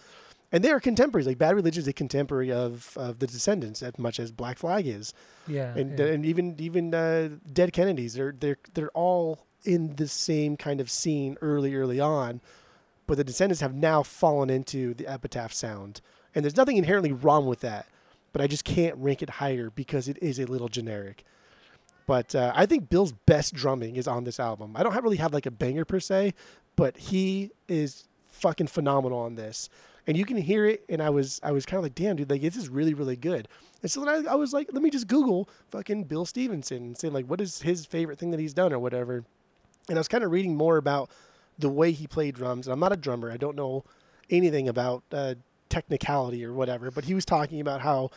And 0.52 0.62
they 0.62 0.70
are 0.70 0.78
contemporaries. 0.80 1.26
Like 1.26 1.38
Bad 1.38 1.56
Religion 1.56 1.80
is 1.82 1.88
a 1.88 1.92
contemporary 1.92 2.52
of, 2.52 2.96
of 2.96 3.18
the 3.18 3.26
Descendents 3.26 3.82
as 3.82 3.98
much 3.98 4.20
as 4.20 4.30
Black 4.30 4.58
Flag 4.58 4.86
is, 4.86 5.12
Yeah. 5.48 5.74
and 5.76 5.98
yeah. 5.98 6.06
and 6.06 6.24
even 6.24 6.54
even 6.58 6.94
uh, 6.94 7.30
Dead 7.52 7.72
Kennedys. 7.72 8.14
They're 8.14 8.34
they're 8.38 8.58
they're 8.74 8.90
all 8.90 9.44
in 9.64 9.96
the 9.96 10.06
same 10.06 10.56
kind 10.56 10.80
of 10.80 10.88
scene 10.90 11.36
early 11.42 11.74
early 11.74 11.98
on, 11.98 12.40
but 13.08 13.16
the 13.16 13.24
Descendents 13.24 13.60
have 13.60 13.74
now 13.74 14.02
fallen 14.04 14.48
into 14.48 14.94
the 14.94 15.06
epitaph 15.08 15.52
sound, 15.52 16.00
and 16.34 16.44
there's 16.44 16.56
nothing 16.56 16.76
inherently 16.76 17.12
wrong 17.12 17.46
with 17.46 17.60
that. 17.60 17.86
But 18.32 18.40
I 18.42 18.46
just 18.46 18.64
can't 18.64 18.96
rank 18.98 19.22
it 19.22 19.30
higher 19.30 19.70
because 19.70 20.08
it 20.08 20.18
is 20.22 20.38
a 20.38 20.44
little 20.46 20.68
generic. 20.68 21.24
But 22.06 22.34
uh, 22.36 22.52
I 22.54 22.66
think 22.66 22.88
Bill's 22.88 23.10
best 23.12 23.52
drumming 23.54 23.96
is 23.96 24.06
on 24.06 24.22
this 24.24 24.38
album. 24.38 24.74
I 24.76 24.84
don't 24.84 24.92
have, 24.92 25.02
really 25.02 25.16
have 25.16 25.32
like 25.32 25.46
a 25.46 25.50
banger 25.50 25.84
per 25.84 25.98
se, 25.98 26.34
but 26.76 26.96
he 26.96 27.50
is 27.66 28.04
fucking 28.30 28.68
phenomenal 28.68 29.18
on 29.18 29.34
this. 29.34 29.68
And 30.06 30.16
you 30.16 30.24
can 30.24 30.36
hear 30.36 30.66
it, 30.66 30.84
and 30.88 31.02
I 31.02 31.10
was 31.10 31.40
I 31.42 31.50
was 31.50 31.66
kind 31.66 31.78
of 31.78 31.84
like, 31.84 31.94
damn, 31.94 32.16
dude, 32.16 32.30
like 32.30 32.42
this 32.42 32.56
is 32.56 32.68
really 32.68 32.94
really 32.94 33.16
good. 33.16 33.48
And 33.82 33.90
so 33.90 34.04
then 34.04 34.26
I, 34.26 34.32
I 34.32 34.34
was 34.34 34.52
like, 34.52 34.68
let 34.72 34.82
me 34.82 34.90
just 34.90 35.08
Google 35.08 35.48
fucking 35.70 36.04
Bill 36.04 36.24
Stevenson 36.24 36.78
and 36.78 36.98
say 36.98 37.08
like, 37.08 37.26
what 37.26 37.40
is 37.40 37.62
his 37.62 37.86
favorite 37.86 38.18
thing 38.18 38.30
that 38.30 38.40
he's 38.40 38.54
done 38.54 38.72
or 38.72 38.78
whatever. 38.78 39.24
And 39.88 39.98
I 39.98 40.00
was 40.00 40.08
kind 40.08 40.24
of 40.24 40.30
reading 40.30 40.56
more 40.56 40.76
about 40.76 41.10
the 41.58 41.68
way 41.68 41.92
he 41.92 42.06
played 42.06 42.34
drums. 42.34 42.66
And 42.66 42.72
I'm 42.72 42.80
not 42.80 42.92
a 42.92 42.96
drummer. 42.96 43.30
I 43.30 43.36
don't 43.36 43.56
know 43.56 43.84
anything 44.30 44.68
about 44.68 45.04
uh, 45.12 45.34
technicality 45.68 46.44
or 46.44 46.52
whatever. 46.52 46.90
But 46.90 47.04
he 47.04 47.14
was 47.14 47.24
talking 47.24 47.60
about 47.60 47.80
how 47.80 48.10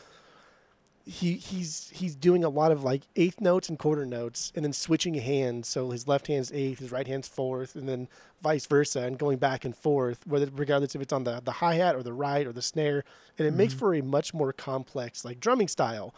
he 1.09 1.37
he's 1.37 1.89
he's 1.91 2.13
doing 2.15 2.43
a 2.43 2.49
lot 2.49 2.71
of 2.71 2.83
like 2.83 3.01
eighth 3.15 3.41
notes 3.41 3.67
and 3.67 3.79
quarter 3.79 4.05
notes 4.05 4.51
and 4.55 4.63
then 4.63 4.71
switching 4.71 5.15
hands 5.15 5.67
so 5.67 5.89
his 5.89 6.07
left 6.07 6.27
hand's 6.27 6.51
eighth 6.53 6.77
his 6.77 6.91
right 6.91 7.07
hand's 7.07 7.27
fourth 7.27 7.75
and 7.75 7.89
then 7.89 8.07
vice 8.43 8.67
versa 8.67 9.01
and 9.01 9.17
going 9.17 9.37
back 9.37 9.65
and 9.65 9.75
forth 9.75 10.25
whether 10.27 10.47
regardless 10.53 10.93
if 10.93 11.01
it's 11.01 11.11
on 11.11 11.23
the 11.23 11.41
the 11.43 11.53
hi-hat 11.53 11.95
or 11.95 12.03
the 12.03 12.13
right 12.13 12.45
or 12.45 12.53
the 12.53 12.61
snare 12.61 13.03
and 13.39 13.47
it 13.47 13.55
makes 13.55 13.73
for 13.73 13.95
a 13.95 14.01
much 14.01 14.35
more 14.35 14.53
complex 14.53 15.25
like 15.25 15.39
drumming 15.39 15.67
style 15.67 16.13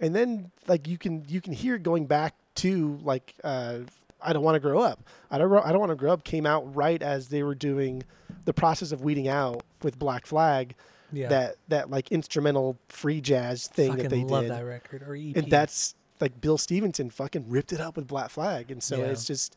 and 0.00 0.16
then 0.16 0.50
like 0.66 0.88
you 0.88 0.96
can 0.96 1.22
you 1.28 1.42
can 1.42 1.52
hear 1.52 1.76
going 1.76 2.06
back 2.06 2.34
to 2.54 2.98
like 3.02 3.34
uh 3.44 3.80
I 4.26 4.32
don't 4.32 4.42
want 4.42 4.54
to 4.54 4.60
grow 4.60 4.80
up. 4.80 5.00
I 5.30 5.36
don't. 5.36 5.52
I 5.52 5.70
don't 5.70 5.80
want 5.80 5.90
to 5.90 5.96
grow 5.96 6.10
up. 6.10 6.24
Came 6.24 6.46
out 6.46 6.74
right 6.74 7.02
as 7.02 7.28
they 7.28 7.42
were 7.42 7.54
doing 7.54 8.04
the 8.46 8.54
process 8.54 8.90
of 8.90 9.02
weeding 9.02 9.28
out 9.28 9.62
with 9.82 9.98
Black 9.98 10.24
Flag, 10.24 10.74
Yeah. 11.16 11.28
that 11.28 11.56
that 11.68 11.90
like 11.90 12.10
instrumental 12.12 12.78
free 12.88 13.20
jazz 13.20 13.66
thing 13.68 13.90
fucking 13.90 14.02
that 14.04 14.08
they 14.10 14.24
love 14.24 14.42
did, 14.44 14.50
that 14.52 14.64
record 14.64 15.02
or 15.06 15.14
EP. 15.14 15.36
and 15.36 15.50
that's 15.50 15.94
like 16.20 16.40
Bill 16.40 16.58
Stevenson 16.58 17.10
fucking 17.10 17.48
ripped 17.48 17.72
it 17.72 17.80
up 17.80 17.96
with 17.96 18.06
Black 18.06 18.30
Flag, 18.30 18.70
and 18.70 18.82
so 18.82 18.98
Yeah. 18.98 19.04
it's 19.06 19.24
just. 19.24 19.56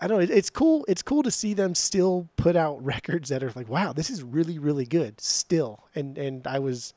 I 0.00 0.08
don't 0.08 0.18
know. 0.18 0.24
It, 0.24 0.30
it's 0.30 0.50
cool. 0.50 0.84
It's 0.88 1.02
cool 1.02 1.22
to 1.22 1.30
see 1.30 1.54
them 1.54 1.74
still 1.76 2.28
put 2.36 2.56
out 2.56 2.84
records 2.84 3.28
that 3.28 3.44
are 3.44 3.52
like, 3.54 3.68
wow, 3.68 3.92
this 3.92 4.10
is 4.10 4.24
really, 4.24 4.58
really 4.58 4.84
good 4.84 5.20
still. 5.20 5.84
And 5.94 6.18
and 6.18 6.46
I 6.48 6.58
was, 6.58 6.92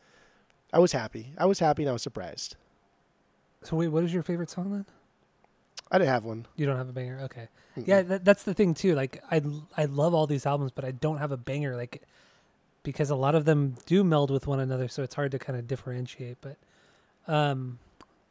I 0.74 0.79
was 0.79 0.93
happy. 0.93 1.31
I 1.38 1.46
was 1.46 1.60
happy 1.60 1.84
and 1.84 1.89
I 1.91 1.93
was 1.93 2.01
surprised. 2.01 2.55
So 3.63 3.77
wait, 3.77 3.89
what 3.89 4.03
is 4.03 4.12
your 4.13 4.24
favorite 4.24 4.50
song 4.50 4.72
then? 4.72 4.86
I 5.91 6.00
didn't 6.00 6.10
have 6.10 6.25
one. 6.25 6.48
You 6.55 6.65
don't 6.65 6.75
have 6.77 6.89
a 6.89 6.91
banger. 6.93 7.19
Okay. 7.25 7.48
Mm-mm. 7.77 7.88
Yeah, 7.88 8.01
that, 8.01 8.25
that's 8.25 8.43
the 8.43 8.53
thing 8.55 8.74
too. 8.74 8.96
Like 8.96 9.24
I 9.29 9.41
I 9.77 9.86
love 9.86 10.13
all 10.15 10.25
these 10.27 10.46
albums, 10.48 10.72
but 10.74 10.84
I 10.84 10.91
don't 10.91 11.19
have 11.19 11.31
a 11.31 11.38
banger 11.38 11.75
like 11.75 12.01
because 12.88 13.10
a 13.10 13.15
lot 13.15 13.36
of 13.36 13.44
them 13.44 13.75
do 13.86 14.01
meld 14.01 14.32
with 14.32 14.48
one 14.48 14.62
another, 14.62 14.88
so 14.88 15.03
it's 15.03 15.13
hard 15.13 15.29
to 15.29 15.38
kind 15.38 15.60
of 15.60 15.67
differentiate. 15.67 16.38
But 16.39 16.56
um, 17.27 17.79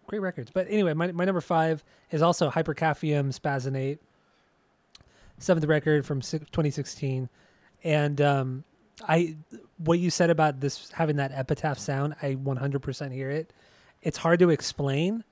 great 0.06 0.20
records. 0.20 0.50
But 0.50 0.66
anyway, 0.70 0.94
my 0.94 1.12
my 1.12 1.26
number 1.26 1.42
five 1.42 1.84
is 2.10 2.22
also 2.22 2.48
Hypercaffium 2.50 3.38
Spazzinate, 3.38 3.98
seventh 5.36 5.66
record 5.66 6.06
from 6.06 6.22
2016, 6.22 7.28
and 7.84 8.20
um, 8.22 8.64
I 9.06 9.36
what 9.76 9.98
you 9.98 10.08
said 10.08 10.30
about 10.30 10.60
this 10.60 10.90
having 10.92 11.16
that 11.16 11.32
epitaph 11.32 11.78
sound, 11.78 12.16
I 12.22 12.36
100% 12.36 13.12
hear 13.12 13.30
it. 13.30 13.52
It's 14.00 14.16
hard 14.16 14.38
to 14.38 14.48
explain, 14.48 15.22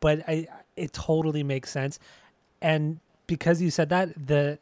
but 0.00 0.22
I 0.28 0.48
it 0.76 0.92
totally 0.92 1.42
makes 1.42 1.70
sense. 1.70 1.98
And 2.60 3.00
because 3.26 3.62
you 3.62 3.70
said 3.70 3.88
that, 3.88 4.26
the 4.26 4.58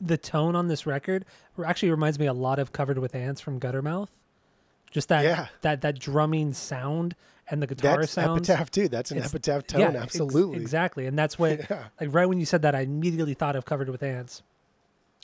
the 0.00 0.16
tone 0.16 0.54
on 0.56 0.68
this 0.68 0.86
record 0.86 1.24
actually 1.64 1.90
reminds 1.90 2.18
me 2.18 2.26
a 2.26 2.32
lot 2.32 2.58
of 2.58 2.72
Covered 2.72 2.98
with 2.98 3.14
Ants 3.14 3.40
from 3.40 3.58
Guttermouth. 3.60 4.08
Just 4.90 5.08
that 5.08 5.24
Yeah. 5.24 5.46
that 5.62 5.80
that 5.82 5.98
drumming 5.98 6.52
sound 6.52 7.16
and 7.48 7.60
the 7.62 7.66
guitar 7.66 7.98
That's 8.00 8.12
sounds. 8.12 8.48
epitaph 8.48 8.70
too. 8.70 8.88
That's 8.88 9.10
an 9.10 9.18
epitaph 9.18 9.66
tone. 9.66 9.80
yeah, 9.80 9.88
ex- 9.88 9.96
absolutely. 10.02 10.60
exactly. 10.60 11.06
And 11.06 11.18
that's 11.18 11.38
what 11.38 11.60
Yeah. 11.70 11.84
like 12.00 12.12
right 12.14 12.26
when 12.26 12.38
you 12.38 12.46
said 12.46 12.62
that, 12.62 12.74
I 12.74 12.80
immediately 12.80 13.34
thought 13.34 13.56
of 13.56 13.64
Covered 13.64 13.88
with 13.88 14.02
Ants. 14.02 14.42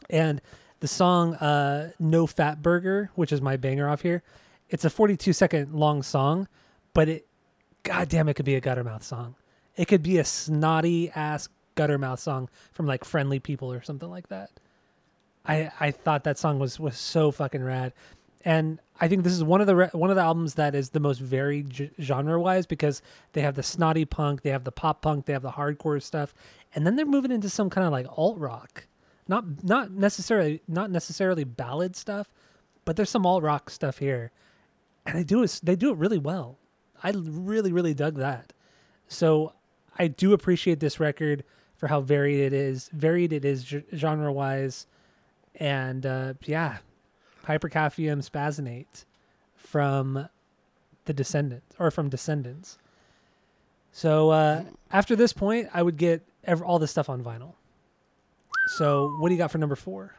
And 0.09 0.41
the 0.81 0.89
song 0.89 1.35
uh, 1.37 1.91
"No 1.99 2.27
Fat 2.27 2.63
Burger," 2.63 3.11
which 3.15 3.33
is 3.33 3.41
my 3.41 3.57
banger 3.57 3.89
off 3.89 4.01
here, 4.03 4.23
it's 4.71 4.85
a 4.85 4.91
42 4.91 5.33
second 5.33 5.75
long 5.75 6.03
song, 6.03 6.49
but 6.95 7.09
it, 7.09 7.27
goddamn, 7.83 8.29
it 8.29 8.35
could 8.35 8.47
be 8.47 8.55
a 8.55 8.61
Guttermouth 8.61 9.03
song. 9.03 9.35
It 9.77 9.87
could 9.89 10.03
be 10.03 10.19
a 10.19 10.25
snotty 10.25 11.11
ass 11.11 11.49
Guttermouth 11.77 12.19
song 12.19 12.49
from 12.73 12.87
like 12.87 13.05
Friendly 13.05 13.39
People 13.39 13.73
or 13.73 13.83
something 13.83 14.09
like 14.11 14.29
that. 14.29 14.51
I 15.51 15.73
I 15.81 15.91
thought 15.91 16.25
that 16.25 16.39
song 16.39 16.59
was 16.59 16.79
was 16.79 16.97
so 16.97 17.31
fucking 17.33 17.63
rad, 17.63 17.93
and 18.45 18.81
I 19.01 19.09
think 19.09 19.25
this 19.25 19.33
is 19.33 19.43
one 19.43 19.61
of 19.61 19.67
the 19.67 19.75
re- 19.77 19.91
one 19.93 20.11
of 20.11 20.17
the 20.17 20.23
albums 20.23 20.55
that 20.55 20.75
is 20.77 20.91
the 20.91 21.01
most 21.01 21.19
varied 21.21 21.71
g- 21.71 21.91
genre 22.01 22.41
wise 22.41 22.67
because 22.67 23.03
they 23.33 23.41
have 23.41 23.57
the 23.57 23.63
snotty 23.63 24.05
punk, 24.05 24.43
they 24.43 24.51
have 24.51 24.65
the 24.65 24.73
pop 24.73 25.03
punk, 25.03 25.27
they 25.27 25.33
have 25.33 25.43
the 25.43 25.53
hardcore 25.53 26.01
stuff, 26.01 26.35
and 26.75 26.87
then 26.87 26.95
they're 26.95 27.05
moving 27.05 27.33
into 27.33 27.51
some 27.51 27.69
kind 27.69 27.85
of 27.85 27.93
like 27.93 28.07
alt 28.17 28.39
rock, 28.39 28.87
not 29.27 29.65
not 29.65 29.91
necessarily 29.91 30.63
not 30.69 30.91
necessarily 30.91 31.43
ballad 31.43 31.97
stuff, 31.97 32.29
but 32.85 32.95
there's 32.97 33.11
some 33.11 33.27
alt 33.27 33.43
rock 33.43 33.71
stuff 33.71 33.99
here, 33.99 34.31
and 35.05 35.19
they 35.19 35.25
do 35.25 35.43
it 35.43 35.61
they 35.65 35.75
do 35.75 35.91
it 35.91 35.97
really 35.97 36.19
well. 36.19 36.59
I 37.03 37.11
really 37.11 37.73
really 37.73 37.95
dug 37.95 38.15
that, 38.17 38.53
so 39.09 39.55
I 39.99 40.07
do 40.07 40.33
appreciate 40.33 40.79
this 40.79 41.01
record 41.01 41.43
for 41.77 41.89
how 41.89 42.03
varied 42.03 42.41
it 42.41 42.53
is, 42.53 42.89
varied 42.93 43.33
it 43.33 43.45
is 43.45 43.75
genre 43.95 44.31
wise, 44.33 44.87
and 45.57 46.07
uh, 46.07 46.35
yeah, 46.45 46.79
Hypercaffium 47.47 48.29
Spazzinate 48.29 49.05
from 49.57 50.29
the 51.05 51.13
Descendents 51.13 51.75
or 51.79 51.91
from 51.91 52.09
Descendents. 52.09 52.79
So 53.93 54.31
uh, 54.31 54.65
after 54.93 55.17
this 55.17 55.33
point, 55.33 55.69
I 55.75 55.83
would 55.83 55.97
get 55.97 56.23
ev- 56.45 56.63
all 56.63 56.79
this 56.79 56.91
stuff 56.91 57.09
on 57.09 57.23
vinyl. 57.23 57.55
So 58.77 59.17
what 59.19 59.29
do 59.29 59.35
you 59.35 59.39
got 59.39 59.51
for 59.51 59.59
number 59.59 59.77
four? 59.77 60.15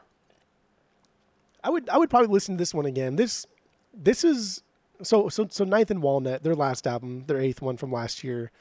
I 1.64 1.70
would 1.70 1.88
I 1.90 1.98
would 1.98 2.10
probably 2.10 2.30
listen 2.30 2.56
to 2.56 2.60
this 2.60 2.74
one 2.74 2.86
again. 2.86 3.16
This 3.16 3.46
this 3.94 4.24
is 4.24 4.64
so 5.04 5.30
so 5.30 5.48
so 5.50 5.64
Ninth 5.64 5.92
and 5.92 6.02
Walnut, 6.02 6.44
their 6.44 6.56
last 6.56 6.88
album, 6.88 7.26
their 7.28 7.40
eighth 7.40 7.62
one 7.62 7.78
from 7.78 7.92
last 7.92 8.24
year. 8.24 8.52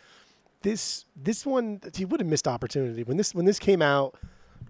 This 0.62 1.06
this 1.16 1.46
one 1.46 1.80
he 1.94 2.04
would 2.04 2.20
have 2.20 2.28
missed 2.28 2.46
opportunity 2.46 3.02
when 3.02 3.16
this 3.16 3.34
when 3.34 3.46
this 3.46 3.58
came 3.58 3.82
out. 3.82 4.16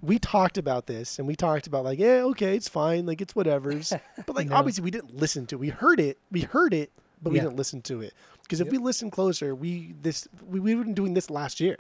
We 0.03 0.19
talked 0.19 0.57
about 0.59 0.87
this 0.87 1.19
and 1.19 1.29
we 1.29 1.37
talked 1.37 1.67
about 1.67 1.85
like 1.85 1.99
yeah 1.99 2.23
okay 2.33 2.57
it's 2.57 2.69
fine 2.69 3.05
like 3.07 3.21
it's 3.21 3.35
whatever's 3.37 3.93
but 4.27 4.35
like 4.37 4.49
No. 4.49 4.57
obviously 4.57 4.83
we 4.85 4.91
didn't 4.91 5.15
listen 5.17 5.47
to 5.47 5.57
it. 5.57 5.59
we 5.59 5.69
heard 5.69 6.01
it 6.01 6.19
we 6.31 6.41
heard 6.43 6.73
it 6.75 6.91
but 7.23 7.31
we 7.31 7.37
Yeah. 7.37 7.45
didn't 7.45 7.57
listen 7.57 7.83
to 7.83 8.01
it 8.01 8.15
because 8.43 8.61
if 8.61 8.67
Yep. 8.67 8.73
we 8.73 8.79
listened 8.79 9.13
closer 9.13 9.55
we 9.55 9.95
this 10.01 10.27
we 10.47 10.59
we 10.59 10.75
would 10.75 10.81
have 10.81 10.87
been 10.87 10.95
doing 10.95 11.15
this 11.15 11.29
last 11.31 11.61
year 11.61 11.77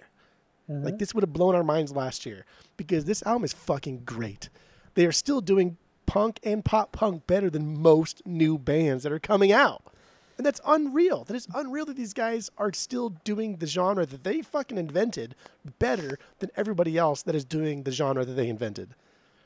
like 0.69 0.95
mm-hmm. 0.95 0.97
this 0.99 1.15
would 1.15 1.23
have 1.25 1.33
blown 1.33 1.55
our 1.57 1.65
minds 1.65 1.91
last 1.93 2.25
year 2.25 2.45
because 2.77 3.05
this 3.05 3.25
album 3.25 3.43
is 3.43 3.53
fucking 3.53 4.03
great. 4.05 4.51
They 4.95 5.05
are 5.05 5.11
still 5.11 5.41
doing 5.41 5.79
punk 6.07 6.39
and 6.45 6.65
pop 6.65 6.93
punk 6.93 7.27
better 7.27 7.51
than 7.51 7.83
most 7.83 8.25
new 8.25 8.57
bands 8.57 9.03
that 9.03 9.11
are 9.13 9.19
coming 9.19 9.51
out. 9.51 9.83
And 10.41 10.47
that's 10.47 10.61
unreal. 10.67 11.25
That 11.25 11.37
is 11.37 11.47
unreal 11.55 11.85
that 11.85 11.97
these 11.99 12.15
guys 12.15 12.49
are 12.57 12.73
still 12.73 13.11
doing 13.25 13.57
the 13.57 13.67
genre 13.67 14.07
that 14.07 14.25
they 14.25 14.41
fucking 14.41 14.79
invented 14.79 15.35
better 15.79 16.19
than 16.39 16.49
everybody 16.57 16.97
else 16.97 17.21
that 17.25 17.35
is 17.35 17.45
doing 17.45 17.83
the 17.83 17.93
genre 17.93 18.25
that 18.25 18.33
they 18.33 18.49
invented. 18.49 18.95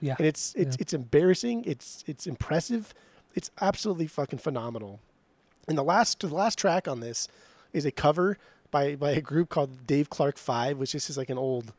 Yeah, 0.01 0.15
And 0.19 0.25
it's 0.29 0.55
it's 0.55 0.77
Yeah. 0.77 0.83
it's 0.83 0.93
embarrassing. 0.93 1.65
It's 1.65 2.05
it's 2.07 2.29
impressive. 2.29 2.95
It's 3.35 3.51
absolutely 3.61 4.07
fucking 4.07 4.39
phenomenal. 4.39 5.01
And 5.67 5.77
the 5.77 5.83
last 5.83 6.21
the 6.21 6.29
last 6.29 6.59
track 6.59 6.87
on 6.87 7.01
this 7.01 7.27
is 7.73 7.85
a 7.85 7.91
cover 7.91 8.39
by 8.71 8.95
by 8.95 9.11
a 9.11 9.21
group 9.21 9.49
called 9.49 9.89
Dave 9.89 10.09
Clark 10.11 10.37
Five, 10.39 10.79
which 10.79 10.95
is 10.95 11.07
just 11.09 11.19
like 11.19 11.29
an 11.29 11.39
old 11.39 11.73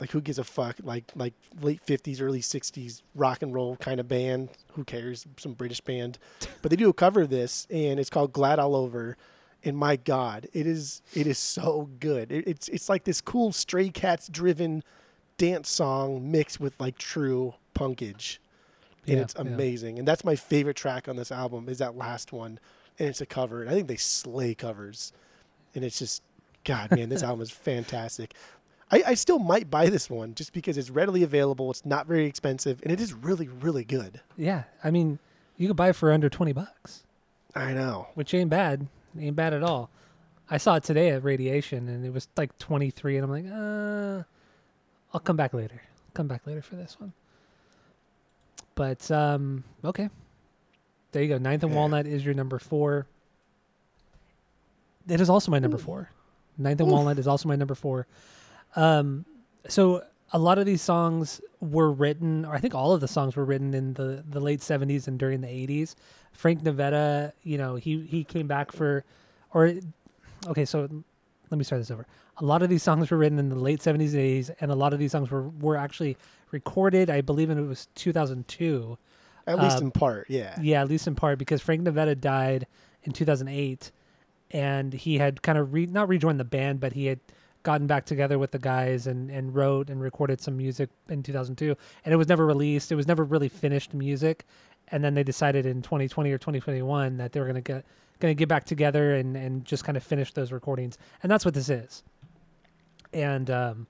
like 0.00 0.10
who 0.10 0.20
gives 0.20 0.38
a 0.38 0.44
fuck 0.44 0.76
like 0.82 1.04
like 1.14 1.34
late 1.60 1.80
fifties, 1.80 2.20
early 2.20 2.40
sixties 2.40 3.02
rock 3.14 3.42
and 3.42 3.54
roll 3.54 3.76
kind 3.76 4.00
of 4.00 4.08
band. 4.08 4.50
Who 4.72 4.84
cares? 4.84 5.26
Some 5.38 5.52
British 5.54 5.80
band, 5.80 6.18
but 6.62 6.70
they 6.70 6.76
do 6.76 6.88
a 6.88 6.94
cover 6.94 7.22
of 7.22 7.30
this, 7.30 7.66
and 7.70 7.98
it's 7.98 8.10
called 8.10 8.32
Glad 8.32 8.58
All 8.58 8.76
Over. 8.76 9.16
And 9.64 9.76
my 9.76 9.96
God, 9.96 10.46
it 10.52 10.66
is 10.66 11.02
it 11.14 11.26
is 11.26 11.38
so 11.38 11.88
good. 11.98 12.30
It, 12.30 12.46
it's 12.46 12.68
it's 12.68 12.88
like 12.88 13.04
this 13.04 13.20
cool 13.20 13.52
Stray 13.52 13.88
Cats 13.88 14.28
driven 14.28 14.82
dance 15.38 15.70
song 15.70 16.30
mixed 16.30 16.60
with 16.60 16.78
like 16.80 16.98
true 16.98 17.54
punkage 17.74 18.38
and 19.06 19.16
Yeah, 19.16 19.22
it's 19.22 19.34
yeah. 19.34 19.42
amazing. 19.42 19.98
And 19.98 20.06
that's 20.06 20.24
my 20.24 20.36
favorite 20.36 20.76
track 20.76 21.08
on 21.08 21.16
this 21.16 21.30
album 21.32 21.68
is 21.68 21.78
that 21.78 21.96
last 21.96 22.32
one, 22.32 22.58
and 22.98 23.08
it's 23.08 23.20
a 23.20 23.26
cover. 23.26 23.60
And 23.62 23.70
I 23.70 23.74
think 23.74 23.88
they 23.88 23.96
slay 23.96 24.54
covers, 24.54 25.12
and 25.74 25.84
it's 25.84 25.98
just, 25.98 26.22
God, 26.64 26.90
man, 26.90 27.08
this 27.08 27.22
album 27.24 27.40
is 27.42 27.50
fantastic. 27.50 28.34
I, 28.90 29.02
I 29.08 29.14
still 29.14 29.38
might 29.40 29.68
buy 29.70 29.88
this 29.88 30.08
one 30.08 30.34
just 30.34 30.52
because 30.52 30.78
it's 30.78 30.90
readily 30.90 31.22
available. 31.24 31.70
It's 31.70 31.84
not 31.84 32.06
very 32.06 32.26
expensive, 32.26 32.80
and 32.82 32.92
it 32.92 33.00
is 33.00 33.12
really, 33.12 33.48
really 33.48 33.84
good. 33.84 34.20
yeah. 34.36 34.64
I 34.84 34.90
mean, 34.90 35.18
you 35.56 35.66
could 35.68 35.76
buy 35.76 35.88
it 35.88 35.96
for 35.96 36.12
under 36.12 36.28
twenty 36.28 36.52
bucks, 36.52 37.02
I 37.54 37.72
know. 37.72 38.08
which 38.14 38.32
ain't 38.34 38.50
bad. 38.50 38.86
Ain't 39.18 39.34
bad 39.34 39.52
at 39.54 39.62
all. 39.62 39.90
I 40.48 40.58
saw 40.58 40.76
it 40.76 40.84
today 40.84 41.08
at 41.10 41.24
Radiation, 41.24 41.88
and 41.88 42.04
it 42.06 42.12
was 42.12 42.28
like 42.36 42.56
twenty 42.58 42.90
three, 42.90 43.16
and 43.16 43.24
I'm 43.24 43.30
like, 43.30 43.46
uh, 43.52 44.22
I'll 45.12 45.20
come 45.20 45.36
back 45.36 45.52
later. 45.52 45.80
Come 46.14 46.28
back 46.28 46.46
later 46.46 46.62
for 46.62 46.76
this 46.76 46.96
one. 47.00 47.12
But 48.76 49.10
um, 49.10 49.64
okay, 49.84 50.10
there 51.12 51.22
you 51.22 51.28
go. 51.28 51.38
Ninth 51.38 51.62
and 51.64 51.72
Yeah. 51.72 51.78
Walnut 51.78 52.06
is 52.06 52.24
your 52.24 52.34
number 52.34 52.58
four. 52.58 53.06
It 55.08 55.20
is 55.20 55.30
also 55.30 55.50
my 55.50 55.58
number 55.58 55.78
four. 55.78 56.10
Ninth 56.58 56.80
and 56.80 56.88
Oof. 56.88 56.92
Walnut 56.92 57.18
is 57.18 57.26
also 57.26 57.48
my 57.48 57.56
number 57.56 57.74
four. 57.74 58.06
Um, 58.76 59.24
so 59.68 60.02
a 60.32 60.38
lot 60.38 60.58
of 60.58 60.66
these 60.66 60.82
songs 60.82 61.40
were 61.60 61.90
written, 61.90 62.44
or 62.44 62.54
I 62.54 62.58
think 62.58 62.74
all 62.74 62.92
of 62.92 63.00
the 63.00 63.08
songs 63.08 63.34
were 63.36 63.44
written 63.44 63.74
in 63.74 63.94
the, 63.94 64.22
the 64.28 64.40
late 64.40 64.62
seventies 64.62 65.08
and 65.08 65.18
during 65.18 65.40
the 65.40 65.48
eighties. 65.48 65.96
Frank 66.32 66.62
Navetta, 66.62 67.32
you 67.42 67.56
know, 67.58 67.76
he 67.76 68.02
he 68.02 68.22
came 68.22 68.46
back 68.46 68.70
for, 68.72 69.04
or 69.54 69.72
okay, 70.46 70.64
so 70.64 70.88
let 71.50 71.58
me 71.58 71.64
start 71.64 71.80
this 71.80 71.90
over. 71.90 72.06
A 72.38 72.44
lot 72.44 72.62
of 72.62 72.68
these 72.68 72.82
songs 72.82 73.10
were 73.10 73.16
written 73.16 73.38
in 73.38 73.48
the 73.48 73.54
late 73.56 73.80
seventies 73.82 74.12
and 74.12 74.22
eighties, 74.22 74.50
and 74.60 74.70
a 74.70 74.74
lot 74.74 74.92
of 74.92 74.98
these 74.98 75.12
songs 75.12 75.30
were 75.30 75.48
were 75.48 75.76
actually 75.76 76.16
recorded. 76.50 77.08
I 77.08 77.22
believe 77.22 77.48
in 77.50 77.58
it 77.58 77.62
was 77.66 77.88
two 77.94 78.12
thousand 78.12 78.46
two. 78.46 78.98
At 79.46 79.60
least 79.60 79.78
Uh, 79.78 79.82
in 79.86 79.90
part, 79.92 80.26
yeah. 80.28 80.58
Yeah, 80.60 80.80
at 80.82 80.88
least 80.88 81.06
in 81.06 81.14
part 81.14 81.38
because 81.38 81.62
Frank 81.62 81.82
Navetta 81.82 82.20
died 82.20 82.66
in 83.04 83.12
2008, 83.12 83.92
and 84.50 84.92
he 84.92 85.18
had 85.18 85.40
kind 85.40 85.56
of 85.56 85.72
re- 85.72 85.86
not 85.86 86.08
rejoined 86.08 86.40
the 86.40 86.44
band, 86.44 86.80
but 86.80 86.94
he 86.94 87.06
had 87.06 87.20
gotten 87.66 87.88
back 87.88 88.06
together 88.06 88.38
with 88.38 88.52
the 88.52 88.60
guys 88.60 89.08
and 89.08 89.28
and 89.28 89.52
wrote 89.52 89.90
and 89.90 90.00
recorded 90.00 90.40
some 90.40 90.56
music 90.56 90.88
in 91.08 91.22
2002, 91.22 91.76
and 92.04 92.14
it 92.14 92.16
was 92.16 92.28
never 92.28 92.46
released. 92.46 92.92
It 92.92 92.94
was 92.94 93.08
never 93.08 93.24
really 93.24 93.48
finished 93.48 93.92
music, 93.92 94.44
and 94.88 95.02
then 95.02 95.14
they 95.14 95.24
decided 95.24 95.66
in 95.66 95.82
2020 95.82 96.30
or 96.30 96.38
2021 96.38 97.16
that 97.16 97.32
they 97.32 97.40
were 97.40 97.46
gonna 97.46 97.60
get 97.60 97.84
gonna 98.20 98.34
get 98.34 98.48
back 98.48 98.64
together 98.64 99.14
and 99.16 99.36
and 99.36 99.64
just 99.64 99.84
kind 99.84 99.96
of 99.96 100.04
finish 100.04 100.32
those 100.32 100.52
recordings, 100.52 100.96
and 101.24 101.30
that's 101.30 101.44
what 101.44 101.54
this 101.54 101.68
is. 101.68 102.04
And 103.12 103.50
um, 103.50 103.86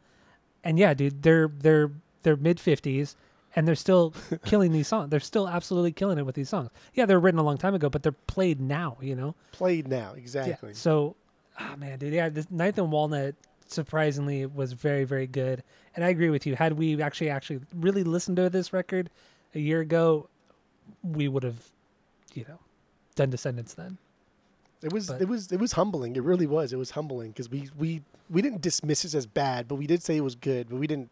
and 0.64 0.78
yeah, 0.78 0.94
dude, 0.94 1.22
they're 1.22 1.48
they're 1.48 1.92
they're 2.22 2.36
mid 2.36 2.56
50s 2.56 3.14
and 3.54 3.68
they're 3.68 3.74
still 3.74 4.14
killing 4.46 4.72
these 4.72 4.88
songs. 4.88 5.10
They're 5.10 5.20
still 5.20 5.48
absolutely 5.48 5.92
killing 5.92 6.18
it 6.18 6.26
with 6.26 6.34
these 6.34 6.48
songs. 6.48 6.70
Yeah, 6.94 7.06
they 7.06 7.14
were 7.14 7.20
written 7.20 7.38
a 7.38 7.42
long 7.44 7.58
time 7.58 7.74
ago, 7.74 7.88
but 7.88 8.02
they're 8.02 8.12
played 8.26 8.58
now. 8.60 8.96
You 9.02 9.14
know. 9.16 9.34
Played 9.52 9.86
now, 9.88 10.12
Yeah. 10.14 10.18
exactly. 10.20 10.74
So, 10.74 11.14
ah 11.58 11.74
man, 11.76 11.98
dude, 11.98 12.14
yeah, 12.14 12.28
this 12.30 12.50
Ninth 12.50 12.78
and 12.78 12.90
Walnut 12.90 13.34
surprisingly 13.66 14.42
it 14.42 14.54
was 14.54 14.72
very 14.72 15.04
very 15.04 15.26
good, 15.26 15.62
and 15.94 16.04
I 16.04 16.08
agree 16.08 16.30
with 16.30 16.46
you. 16.46 16.56
Had 16.56 16.74
we 16.74 17.00
actually 17.02 17.30
actually 17.30 17.60
really 17.74 18.04
listened 18.04 18.36
to 18.38 18.48
this 18.50 18.72
record 18.72 19.10
a 19.54 19.58
year 19.58 19.80
ago, 19.80 20.28
we 21.02 21.28
would 21.28 21.42
have, 21.42 21.68
you 22.34 22.44
know, 22.48 22.58
done 23.14 23.30
Descendents 23.30 23.74
then. 23.74 23.98
It 24.82 24.92
was 24.92 25.06
But- 25.08 25.22
it 25.22 25.28
was 25.28 25.50
it 25.52 25.58
was 25.58 25.72
humbling. 25.72 26.16
It 26.16 26.22
really 26.22 26.46
was. 26.46 26.72
It 26.72 26.76
was 26.76 26.90
humbling 26.92 27.30
because 27.30 27.50
we 27.50 27.70
we 27.78 28.02
we 28.30 28.42
didn't 28.42 28.60
dismiss 28.60 29.04
it 29.04 29.14
as 29.14 29.26
bad, 29.26 29.68
but 29.68 29.76
we 29.76 29.86
did 29.86 30.02
say 30.02 30.16
it 30.16 30.20
was 30.20 30.34
good. 30.34 30.68
But 30.68 30.76
we 30.76 30.86
didn't. 30.86 31.10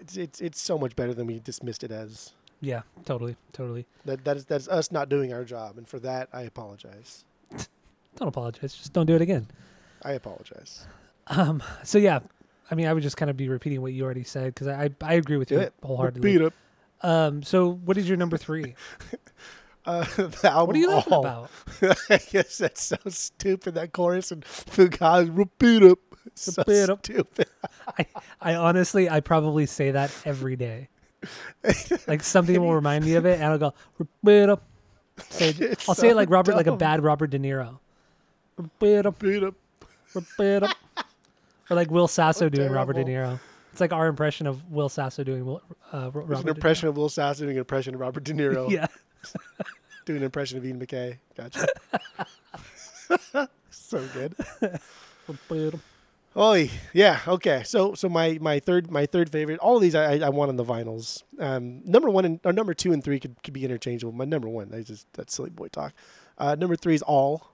It's 0.00 0.16
it's 0.16 0.40
it's 0.40 0.60
so 0.60 0.78
much 0.78 0.94
better 0.96 1.14
than 1.14 1.26
we 1.26 1.38
dismissed 1.40 1.82
it 1.84 1.90
as. 1.90 2.32
Yeah, 2.60 2.82
totally, 3.04 3.36
totally. 3.52 3.86
That 4.04 4.24
that 4.24 4.36
is 4.36 4.44
that's 4.44 4.68
us 4.68 4.92
not 4.92 5.08
doing 5.08 5.32
our 5.32 5.44
job, 5.44 5.76
and 5.78 5.88
for 5.88 5.98
that 6.00 6.28
I 6.32 6.42
apologize. 6.42 7.24
Don't 8.16 8.28
apologize. 8.28 8.74
Just 8.74 8.92
don't 8.92 9.06
do 9.06 9.16
it 9.16 9.22
again. 9.22 9.48
I 10.04 10.12
apologize. 10.12 10.86
Um. 11.28 11.62
So 11.82 11.98
yeah, 11.98 12.20
I 12.70 12.74
mean, 12.74 12.86
I 12.86 12.92
would 12.92 13.02
just 13.02 13.16
kind 13.16 13.30
of 13.30 13.36
be 13.36 13.48
repeating 13.48 13.80
what 13.82 13.92
you 13.92 14.04
already 14.04 14.24
said 14.24 14.54
because 14.54 14.68
I 14.68 14.90
I 15.02 15.14
agree 15.14 15.36
with 15.38 15.50
you 15.50 15.70
wholeheartedly. 15.82 16.32
Beat 16.38 16.42
up. 16.44 16.52
Um. 17.02 17.42
So 17.42 17.70
what 17.70 17.96
is 17.96 18.08
your 18.08 18.16
number 18.18 18.36
three? 18.36 18.74
Uh, 19.86 20.02
the 20.16 20.48
album 20.50 20.68
What 20.68 20.76
are 20.76 20.78
you 20.78 20.88
laughing 20.88 21.12
all. 21.12 21.20
about? 21.20 21.50
I 22.08 22.16
guess 22.30 22.56
that's 22.56 22.82
so 22.82 22.96
stupid. 23.08 23.74
That 23.74 23.92
chorus 23.92 24.32
and 24.32 24.42
Fugazi 24.42 25.28
repeat 25.30 25.82
up. 25.82 25.98
So 26.34 26.62
Repeat 26.66 26.88
up. 26.88 27.04
stupid. 27.04 27.48
I 28.40 28.54
honestly, 28.54 29.10
I 29.10 29.20
probably 29.20 29.66
say 29.66 29.90
that 29.90 30.10
every 30.24 30.56
day. 30.56 30.88
like 32.08 32.22
something 32.22 32.58
will 32.58 32.74
remind 32.74 33.04
me 33.04 33.14
of 33.16 33.26
it, 33.26 33.34
and 33.34 33.44
I'll 33.44 33.58
go. 33.58 33.74
"Repeat 33.98 34.48
up." 34.48 34.62
Say, 35.28 35.48
I'll 35.86 35.94
say 35.94 36.08
it 36.08 36.16
like 36.16 36.28
so 36.28 36.32
Robert, 36.32 36.54
like 36.56 36.66
a 36.66 36.76
bad 36.76 37.02
Robert 37.04 37.26
De 37.28 37.38
Niro. 37.38 37.78
Repeat 38.56 39.04
up, 39.04 39.18
Beat 39.18 39.42
up. 39.42 39.54
Or 41.70 41.76
like 41.76 41.90
Will 41.90 42.08
Sasso 42.08 42.40
So 42.40 42.48
doing 42.50 42.70
Robert 42.70 42.92
De. 42.92 43.04
Niro. 43.04 43.40
It's 43.72 43.80
like 43.80 43.92
our 43.92 44.06
impression 44.06 44.46
of 44.46 44.70
Will 44.70 44.90
Sasso 44.90 45.24
doing 45.24 45.48
uh, 45.92 46.10
There's 46.10 46.14
Robert. 46.14 46.40
an 46.40 46.48
impression 46.48 46.88
of 46.88 46.96
Will 46.98 47.08
Sasso 47.08 47.44
doing 47.44 47.56
an 47.56 47.60
impression 47.60 47.94
of 47.94 48.00
Robert 48.00 48.22
De 48.22 48.32
Niro. 48.34 48.70
Yeah. 48.70 48.86
Doing 50.04 50.18
an 50.18 50.24
impression 50.24 50.58
of 50.58 50.66
Ian 50.66 50.78
MacKaye. 50.78 51.16
Gotcha. 51.34 51.66
so 53.70 54.06
good. 54.12 54.34
Oh 56.36 56.66
yeah, 56.92 57.20
okay. 57.26 57.62
So 57.64 57.94
so 57.94 58.08
my 58.10 58.38
my 58.40 58.58
third 58.58 58.90
my 58.90 59.06
third 59.06 59.30
favorite. 59.30 59.58
All 59.60 59.76
of 59.76 59.82
these 59.82 59.94
I 59.94 60.16
I 60.16 60.26
I 60.26 60.28
want 60.28 60.50
on 60.50 60.56
the 60.56 60.64
vinyls. 60.64 61.22
Um, 61.38 61.82
number 61.84 62.10
one 62.10 62.24
and 62.26 62.40
or 62.44 62.52
number 62.52 62.74
two 62.74 62.92
and 62.92 63.02
three 63.02 63.18
could, 63.18 63.42
could 63.42 63.54
be 63.54 63.64
interchangeable. 63.64 64.12
My 64.12 64.26
number 64.26 64.48
one, 64.48 64.74
I 64.74 64.82
just 64.82 65.06
that's 65.14 65.34
silly 65.34 65.48
boy 65.50 65.68
talk. 65.68 65.94
Uh, 66.36 66.54
number 66.54 66.76
three 66.76 66.94
is 66.96 67.02
All, 67.02 67.53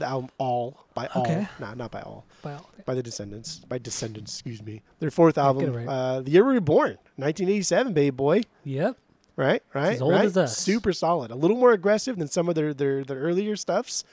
the 0.00 0.06
album 0.08 0.30
All 0.38 0.84
by 0.94 1.06
All. 1.14 1.22
Okay. 1.22 1.46
Nah, 1.58 1.74
not 1.74 1.90
by 1.90 2.00
All. 2.02 2.26
By 2.42 2.54
all- 2.54 2.70
By 2.84 2.94
the 2.94 3.02
Descendents. 3.02 3.58
By 3.60 3.78
Descendents, 3.78 4.32
excuse 4.34 4.62
me. 4.62 4.82
Their 4.98 5.10
fourth 5.10 5.38
album. 5.38 5.72
right. 5.72 5.86
Uh, 5.88 6.20
the 6.20 6.30
year 6.30 6.44
we 6.44 6.54
were 6.54 6.60
born, 6.60 6.98
1987, 7.16 7.92
baby 7.92 8.10
boy. 8.10 8.42
Yep. 8.64 8.96
Right, 9.36 9.62
right, 9.72 9.94
as 9.94 10.02
old 10.02 10.12
right. 10.12 10.36
as. 10.36 10.56
Super 10.56 10.92
solid. 10.92 11.30
A 11.30 11.34
little 11.34 11.56
more 11.56 11.72
aggressive 11.72 12.18
than 12.18 12.28
some 12.28 12.48
of 12.48 12.54
their 12.56 12.74
their 12.74 13.04
their 13.04 13.16
earlier 13.18 13.56
stuffs. 13.56 14.04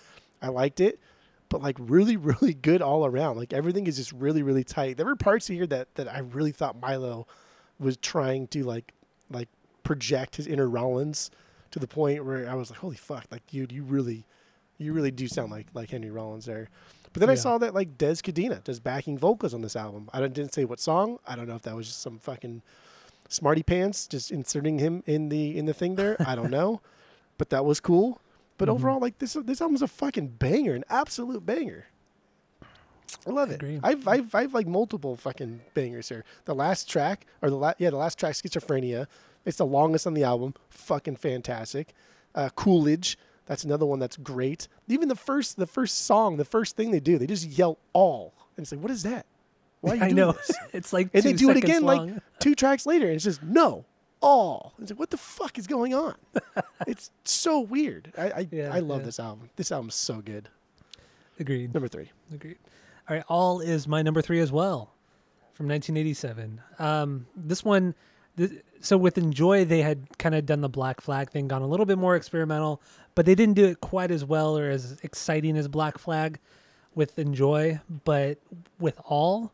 I 0.42 0.48
liked 0.48 0.80
it, 0.80 1.00
but 1.50 1.62
like 1.62 1.76
really, 1.80 2.16
really 2.32 2.54
good 2.54 2.82
all 2.82 3.06
around. 3.06 3.36
Like 3.38 3.52
everything 3.52 3.88
is 3.88 3.98
just 3.98 4.14
really, 4.14 4.42
really 4.42 4.64
tight. 4.64 4.96
There 4.96 5.06
were 5.06 5.16
parts 5.18 5.48
here 5.48 5.68
that 5.68 5.96
that 5.96 6.08
I 6.08 6.20
really 6.20 6.52
thought 6.54 6.80
Milo 6.80 7.28
was 7.80 7.98
trying 7.98 8.48
to 8.50 8.64
like 8.64 8.94
like 9.30 9.50
project 9.84 10.38
his 10.38 10.48
inner 10.48 10.70
Rollins 10.70 11.30
to 11.72 11.80
the 11.80 11.88
point 11.88 12.24
where 12.24 12.48
I 12.50 12.54
was 12.56 12.70
like, 12.70 12.80
holy 12.80 12.96
fuck, 12.96 13.26
like 13.30 13.46
dude, 13.48 13.74
you 13.74 13.84
really, 13.84 14.24
you 14.78 14.94
really 14.94 15.12
do 15.12 15.28
sound 15.28 15.52
like 15.52 15.68
like 15.74 15.90
Henry 15.90 16.12
Rollins 16.12 16.46
there. 16.46 16.70
But 17.14 17.22
then 17.22 17.30
I 17.30 17.36
saw 17.36 17.58
that 17.58 17.74
like 17.74 17.98
Dez 17.98 18.22
Cadena 18.22 18.64
does 18.64 18.80
backing 18.80 19.18
vocals 19.18 19.54
on 19.54 19.62
this 19.62 19.76
album. 19.76 20.10
I 20.14 20.20
don't, 20.20 20.34
didn't 20.34 20.54
say 20.54 20.66
what 20.66 20.80
song. 20.80 21.18
I 21.26 21.36
don't 21.36 21.48
know 21.48 21.56
if 21.56 21.64
that 21.64 21.76
was 21.76 21.88
just 21.88 22.02
some 22.02 22.20
fucking 22.20 22.62
smarty 23.30 23.64
pants 23.64 24.08
just 24.08 24.32
inserting 24.32 24.78
him 24.80 25.04
in 25.08 25.30
the 25.30 25.58
in 25.58 25.66
the 25.66 25.74
thing 25.74 25.96
there. 25.96 26.16
I 26.20 26.36
don't 26.36 26.52
know, 26.52 26.82
but 27.38 27.50
that 27.50 27.66
was 27.66 27.80
cool. 27.80 28.22
But 28.60 28.68
Mhm. 28.70 28.74
overall, 28.74 29.00
like 29.00 29.18
this 29.20 29.34
this 29.46 29.62
album's 29.62 29.82
a 29.82 29.88
fucking 29.88 30.28
banger, 30.40 30.76
an 30.76 30.84
absolute 30.90 31.46
banger. 31.46 31.88
I 33.26 33.30
love 33.32 33.50
I 33.50 33.54
it. 33.54 33.56
agree. 33.56 33.80
I've, 33.84 34.08
I've 34.08 34.36
I've 34.36 34.54
like 34.54 34.68
multiple 34.68 35.16
fucking 35.16 35.62
bangers 35.74 36.10
here. 36.10 36.24
The 36.46 36.54
last 36.56 36.90
track 36.90 37.26
or 37.42 37.50
the 37.50 37.56
la- 37.58 37.74
yeah 37.78 37.90
the 37.90 37.98
last 37.98 38.18
track, 38.20 38.34
schizophrenia. 38.34 39.08
It's 39.46 39.58
the 39.58 39.66
longest 39.66 40.06
on 40.06 40.14
the 40.14 40.24
album. 40.24 40.54
Fucking 40.70 41.16
fantastic. 41.16 41.94
Uh, 42.36 42.50
Coolidge. 42.56 43.18
That's 43.48 43.64
another 43.64 43.86
one 43.86 44.00
that's 44.00 44.18
great. 44.18 44.68
Even 44.88 45.08
the 45.10 45.16
first 45.16 45.58
the 45.58 45.66
first 45.68 46.06
song, 46.06 46.38
the 46.38 46.46
first 46.46 46.76
thing 46.76 46.92
they 46.92 47.00
do, 47.00 47.18
they 47.18 47.28
just 47.28 47.46
yell 47.48 47.78
all, 47.94 48.34
and 48.56 48.64
it's 48.64 48.72
like, 48.72 48.82
what 48.82 48.92
is 48.92 49.04
that? 49.04 49.26
Why 49.82 49.92
are 49.94 49.96
you 49.96 50.02
I 50.04 50.06
doing 50.10 50.16
know. 50.18 50.32
this? 50.34 50.52
it's 50.74 50.94
like 50.94 51.10
And 51.14 51.24
they 51.24 51.34
do 51.34 51.50
it 51.50 51.58
again, 51.58 51.84
long. 51.84 52.12
like 52.14 52.22
two 52.40 52.56
tracks 52.56 52.86
later, 52.86 53.06
and 53.08 53.16
it's 53.16 53.24
just 53.24 53.42
no, 53.42 53.86
all. 54.22 54.74
It's 54.82 54.92
like, 54.92 55.00
what 55.00 55.10
the 55.12 55.18
fuck 55.18 55.58
is 55.58 55.66
going 55.68 55.94
on? 55.94 56.16
it's 56.88 57.10
so 57.24 57.60
weird. 57.60 58.12
I 58.18 58.30
I, 58.32 58.48
Yeah, 58.52 58.70
I 58.74 58.80
love 58.80 59.00
yeah. 59.00 59.06
this 59.06 59.20
album. 59.20 59.50
This 59.56 59.72
album's 59.72 59.96
so 59.96 60.22
good. 60.22 60.50
Agreed. 61.40 61.74
Number 61.74 61.88
three. 61.88 62.12
Agreed. 62.34 62.58
All 63.10 63.16
right, 63.16 63.26
All 63.30 63.62
is 63.62 63.88
my 63.88 64.02
number 64.02 64.22
three 64.22 64.40
as 64.42 64.52
well, 64.52 64.92
from 65.54 65.68
1987. 65.70 66.60
Um, 66.80 67.28
this 67.38 67.64
one, 67.64 67.96
so 68.80 68.98
with 68.98 69.18
Enjoy, 69.18 69.66
they 69.66 69.82
had 69.82 70.18
kind 70.18 70.36
of 70.36 70.46
done 70.46 70.62
the 70.62 70.70
Black 70.70 71.02
Flag 71.02 71.30
thing, 71.30 71.48
gone 71.48 71.62
a 71.62 71.68
little 71.68 71.86
bit 71.86 71.98
more 71.98 72.16
experimental, 72.16 72.82
but 73.16 73.26
they 73.26 73.36
didn't 73.36 73.56
do 73.56 73.66
it 73.66 73.82
quite 73.82 74.12
as 74.12 74.24
well 74.24 74.58
or 74.58 74.70
as 74.70 74.98
exciting 75.04 75.58
as 75.58 75.68
Black 75.68 75.98
Flag 75.98 76.40
with 76.96 77.18
Enjoy. 77.18 77.80
But 78.06 78.38
with 78.80 79.00
All, 79.06 79.52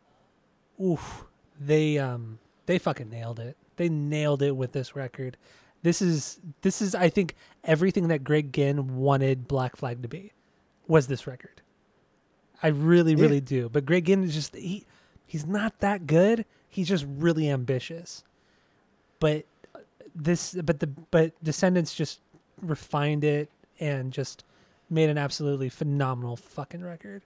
oof, 0.82 1.26
they 1.60 1.98
um 1.98 2.40
they 2.66 2.78
fucking 2.78 3.10
nailed 3.10 3.40
it. 3.40 3.58
They 3.78 3.90
nailed 3.90 4.42
it 4.42 4.56
with 4.56 4.72
this 4.74 4.96
record. 4.96 5.38
This 5.82 6.02
is 6.02 6.40
this 6.62 6.82
is 6.82 6.94
I 6.96 7.10
think 7.10 7.36
everything 7.64 8.08
that 8.10 8.24
Greg 8.24 8.54
Ginn 8.54 8.98
wanted 8.98 9.48
Black 9.48 9.76
Flag 9.76 10.02
to 10.02 10.08
be 10.08 10.34
was 10.88 11.08
this 11.08 11.26
record. 11.28 11.62
I 12.62 12.68
really, 12.68 13.14
Yeah. 13.14 13.22
really 13.22 13.42
do. 13.42 13.68
But 13.70 13.86
Greg 13.86 14.06
Ginn 14.06 14.24
is 14.24 14.34
just 14.34 14.56
he 14.56 14.86
he's 15.26 15.46
not 15.46 15.80
that 15.80 16.08
good. 16.08 16.46
He's 16.70 16.88
just 16.88 17.06
really 17.08 17.50
ambitious. 17.50 18.24
But 19.24 19.46
this 20.14 20.54
but 20.54 20.82
the 20.82 20.88
but 20.88 21.32
Descendents 21.42 21.96
just 21.96 22.20
refined 22.62 23.24
it 23.24 23.50
and 23.80 24.12
just 24.12 24.44
made 24.90 25.10
an 25.10 25.18
absolutely 25.18 25.70
phenomenal 25.70 26.36
fucking 26.36 26.84
record. 26.84 27.22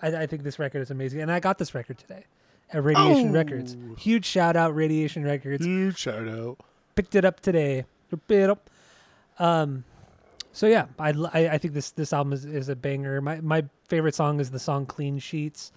I, 0.00 0.22
I 0.22 0.26
think 0.26 0.44
this 0.44 0.58
record 0.58 0.80
is 0.80 0.90
amazing. 0.90 1.20
And 1.20 1.30
I 1.30 1.40
got 1.40 1.58
this 1.58 1.74
record 1.74 1.98
today 1.98 2.24
at 2.72 2.82
Radiation 2.82 3.32
Records. 3.32 3.76
Oh. 3.78 3.96
Huge 3.96 4.24
shout 4.24 4.56
out, 4.56 4.74
Radiation 4.74 5.24
Records 5.24 5.62
Huge 5.62 5.98
shout 5.98 6.26
out. 6.26 6.56
picked 6.94 7.14
it 7.14 7.26
up 7.26 7.40
today. 7.40 7.84
It 8.30 8.48
up. 8.48 8.70
Um, 9.38 9.84
so 10.52 10.66
yeah, 10.66 10.86
I, 10.98 11.10
I, 11.10 11.48
I 11.48 11.58
think 11.58 11.74
this 11.74 11.90
this 11.90 12.14
album 12.14 12.32
is, 12.32 12.46
is 12.46 12.70
a 12.70 12.76
banger. 12.76 13.20
My 13.20 13.42
my 13.42 13.66
favorite 13.88 14.14
song 14.14 14.40
is 14.40 14.50
the 14.50 14.58
song 14.58 14.86
"Clean 14.86 15.18
Sheets." 15.18 15.70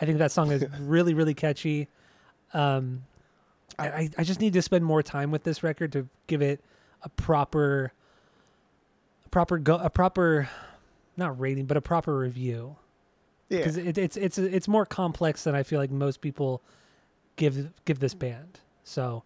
I 0.00 0.06
think 0.06 0.16
that 0.20 0.32
song 0.32 0.50
is 0.52 0.64
really 0.80 1.12
really 1.12 1.34
catchy. 1.34 1.88
Um, 2.54 3.02
I, 3.78 4.10
I 4.18 4.24
just 4.24 4.40
need 4.40 4.52
to 4.52 4.62
spend 4.62 4.84
more 4.84 5.02
time 5.02 5.30
with 5.30 5.42
this 5.42 5.62
record 5.62 5.92
to 5.92 6.08
give 6.26 6.42
it 6.42 6.60
a 7.02 7.08
proper, 7.08 7.92
a 9.24 9.28
proper 9.28 9.58
go 9.58 9.76
a 9.76 9.90
proper, 9.90 10.48
not 11.16 11.38
rating 11.38 11.66
but 11.66 11.76
a 11.76 11.80
proper 11.80 12.16
review. 12.16 12.76
Yeah. 13.48 13.58
because 13.58 13.76
it, 13.76 13.98
it's 13.98 14.16
it's 14.16 14.38
it's 14.38 14.68
more 14.68 14.86
complex 14.86 15.44
than 15.44 15.54
I 15.54 15.62
feel 15.62 15.78
like 15.78 15.90
most 15.90 16.20
people 16.20 16.62
give 17.36 17.72
give 17.84 17.98
this 18.00 18.14
band. 18.14 18.60
So, 18.84 19.22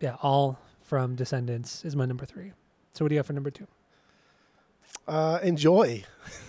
yeah, 0.00 0.16
all 0.22 0.58
from 0.82 1.14
Descendents 1.14 1.84
is 1.84 1.94
my 1.96 2.06
number 2.06 2.24
three. 2.24 2.52
So 2.92 3.04
what 3.04 3.10
do 3.10 3.14
you 3.14 3.18
have 3.18 3.26
for 3.26 3.32
number 3.32 3.50
two? 3.50 3.66
Uh, 5.06 5.38
enjoy 5.42 6.04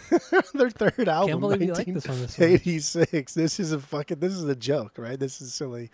their 0.54 0.70
third 0.70 1.08
album. 1.08 1.30
Can't 1.30 1.40
believe 1.40 1.62
you 1.62 1.74
like 1.74 1.94
this 1.94 2.08
one. 2.08 2.22
This 2.22 2.38
one. 2.38 2.50
86 2.50 3.34
this 3.34 3.60
is 3.60 3.72
a 3.72 3.80
fucking 3.80 4.20
this 4.20 4.34
is 4.34 4.44
a 4.44 4.56
joke 4.56 4.94
right 4.98 5.20
this 5.20 5.42
is 5.42 5.54
silly 5.54 5.90